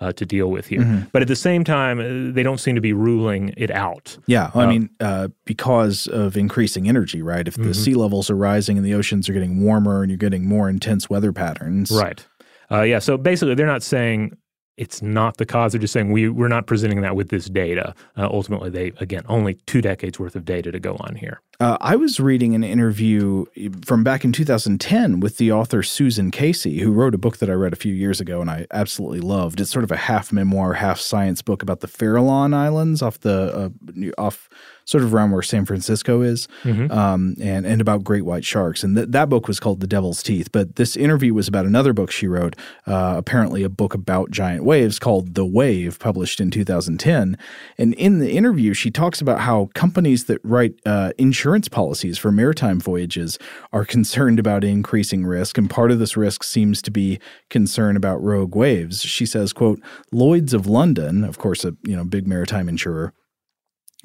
[0.00, 1.08] uh, to deal with here.
[1.12, 4.18] But at the same time, uh, they don't seem to be ruling it out.
[4.26, 7.46] Yeah, I mean, uh, because of increasing energy, right?
[7.48, 10.46] If the sea levels are rising and the oceans are getting warmer and you're getting
[10.46, 12.24] more intense weather patterns, Right.
[12.70, 12.98] Uh, yeah.
[12.98, 14.36] So basically, they're not saying
[14.76, 15.72] it's not the cause.
[15.72, 17.94] They're just saying we, we're not presenting that with this data.
[18.16, 21.40] Uh, ultimately, they, again, only two decades worth of data to go on here.
[21.58, 23.46] Uh, I was reading an interview
[23.84, 27.54] from back in 2010 with the author Susan Casey, who wrote a book that I
[27.54, 29.60] read a few years ago and I absolutely loved.
[29.60, 33.72] It's sort of a half memoir, half science book about the Farallon Islands off the
[33.72, 34.48] uh, off
[34.86, 36.46] sort of around where San Francisco is,
[36.92, 38.84] um, and and about great white sharks.
[38.84, 40.50] And th- that book was called The Devil's Teeth.
[40.52, 42.54] But this interview was about another book she wrote,
[42.86, 47.36] uh, apparently a book about giant waves called The Wave, published in 2010.
[47.76, 51.12] And in the interview, she talks about how companies that write uh,
[51.46, 53.38] insurance policies for maritime voyages
[53.72, 57.20] are concerned about increasing risk, and part of this risk seems to be
[57.50, 59.02] concern about rogue waves.
[59.02, 59.80] She says, "quote
[60.10, 63.12] Lloyd's of London, of course, a you know big maritime insurer."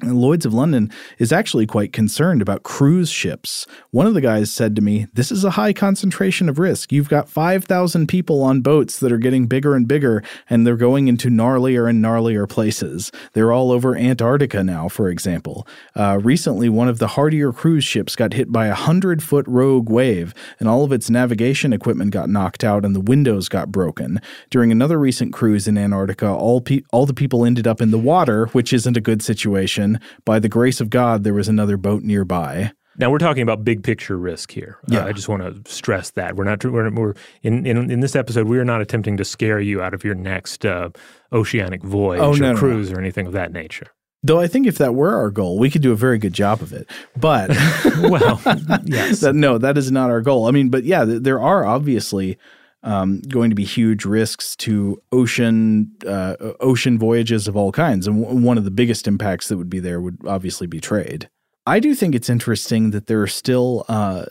[0.02, 3.68] And Lloyd's of London is actually quite concerned about cruise ships.
[3.92, 6.90] One of the guys said to me, This is a high concentration of risk.
[6.90, 11.06] You've got 5,000 people on boats that are getting bigger and bigger, and they're going
[11.06, 13.12] into gnarlier and gnarlier places.
[13.32, 15.68] They're all over Antarctica now, for example.
[15.94, 19.88] Uh, recently, one of the hardier cruise ships got hit by a 100 foot rogue
[19.88, 24.20] wave, and all of its navigation equipment got knocked out and the windows got broken.
[24.50, 27.98] During another recent cruise in Antarctica, all, pe- all the people ended up in the
[27.98, 29.91] water, which isn't a good situation.
[30.24, 32.72] By the grace of God, there was another boat nearby.
[32.98, 34.76] Now we're talking about big picture risk here.
[34.82, 35.06] Uh, Yeah.
[35.06, 38.46] I just want to stress that we're not we're, we're in, in in this episode
[38.48, 40.90] we are not attempting to scare you out of your next uh,
[41.32, 42.58] oceanic voyage Oh, or no, no, no.
[42.58, 43.86] cruise or anything of that nature.
[44.24, 46.60] Though I think if that were our goal, we could do a very good job
[46.62, 46.88] of it.
[47.16, 47.48] But
[48.02, 48.40] well,
[48.84, 49.20] yes.
[49.20, 50.46] that, no, that is not our goal.
[50.46, 52.36] I mean, but yeah, there are obviously
[52.82, 58.22] um, going to be huge risks to ocean uh, ocean voyages of all kinds, and
[58.22, 61.28] w- one of the biggest impacts that would be there would obviously be trade.
[61.66, 64.24] I do think it's interesting that there are still uh,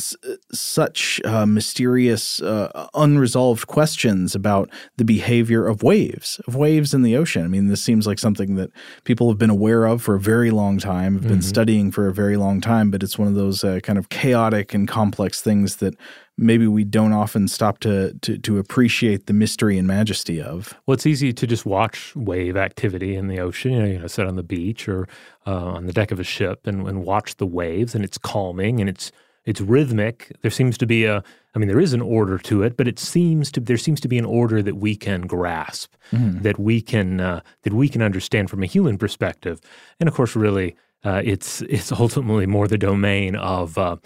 [0.00, 0.16] s-
[0.52, 7.16] such uh, mysterious, uh, unresolved questions about the behavior of waves, of waves in the
[7.16, 7.44] ocean.
[7.44, 8.70] I mean, this seems like something that
[9.04, 11.40] people have been aware of for a very long time, have been mm-hmm.
[11.40, 14.74] studying for a very long time, but it's one of those uh, kind of chaotic
[14.74, 15.94] and complex things that
[16.40, 20.74] maybe we don't often stop to, to, to appreciate the mystery and majesty of.
[20.86, 23.72] Well, it's easy to just watch wave activity in the ocean.
[23.72, 25.06] You know, you know sit on the beach or
[25.46, 28.80] uh, on the deck of a ship and, and watch the waves, and it's calming
[28.80, 29.12] and it's
[29.44, 30.32] it's rhythmic.
[30.42, 31.22] There seems to be a,
[31.54, 34.08] I mean, there is an order to it, but it seems to there seems to
[34.08, 36.42] be an order that we can grasp, mm.
[36.42, 39.60] that we can uh, that we can understand from a human perspective,
[39.98, 43.78] and of course, really, uh, it's it's ultimately more the domain of.
[43.78, 43.96] Uh,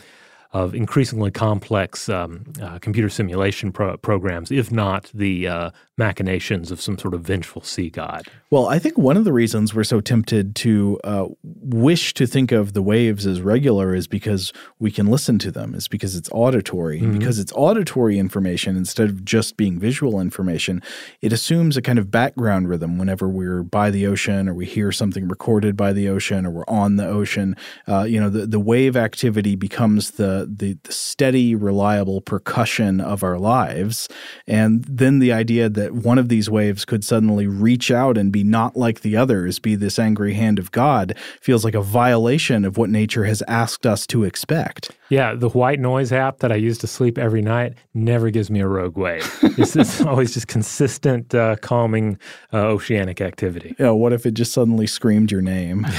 [0.55, 6.81] of increasingly complex um, uh, computer simulation pro- programs, if not the uh, machinations of
[6.81, 8.29] some sort of vengeful sea god.
[8.51, 12.53] Well, I think one of the reasons we're so tempted to uh, wish to think
[12.53, 16.29] of the waves as regular is because we can listen to them, is because it's
[16.31, 17.01] auditory.
[17.01, 17.19] Mm-hmm.
[17.19, 20.83] Because it's auditory information instead of just being visual information,
[21.21, 24.93] it assumes a kind of background rhythm whenever we're by the ocean or we hear
[24.93, 27.57] something recorded by the ocean or we're on the ocean.
[27.89, 33.23] Uh, you know, the, the wave activity becomes the the, the steady, reliable percussion of
[33.23, 34.09] our lives.
[34.47, 38.45] And then the idea that one of these waves could suddenly reach out and be
[38.45, 42.77] not like the others, be this angry hand of God, feels like a violation of
[42.77, 44.91] what nature has asked us to expect.
[45.11, 48.61] Yeah, the white noise app that I use to sleep every night never gives me
[48.61, 49.39] a rogue wave.
[49.43, 52.19] it's, it's always just consistent, uh, calming
[52.53, 53.75] uh, oceanic activity.
[53.79, 55.87] Yeah, what if it just suddenly screamed your name?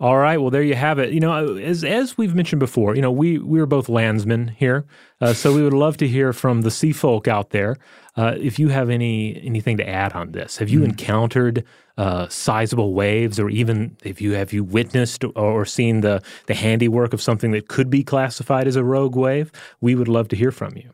[0.00, 0.38] All right.
[0.38, 1.12] Well, there you have it.
[1.12, 4.84] You know, as as we've mentioned before, you know, we we are both landsmen here,
[5.20, 7.76] uh, so we would love to hear from the sea folk out there.
[8.16, 10.84] Uh, if you have any anything to add on this, have you mm.
[10.84, 11.64] encountered
[11.96, 17.12] uh, sizable waves, or even if you have you witnessed or seen the the handiwork
[17.12, 19.52] of something that could be classified as a rogue wave?
[19.80, 20.90] We would love to hear from you.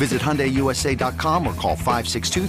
[0.00, 2.46] Visit HyundaiUSA.com or call 562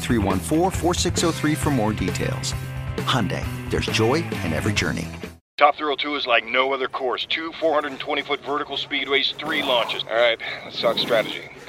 [1.53, 2.55] for more details.
[2.99, 5.09] Hyundai, there's joy in every journey.
[5.57, 7.25] Top Thrill 2 is like no other course.
[7.25, 10.01] Two 420-foot vertical speedways, three launches.
[10.03, 11.49] All right, let's talk strategy.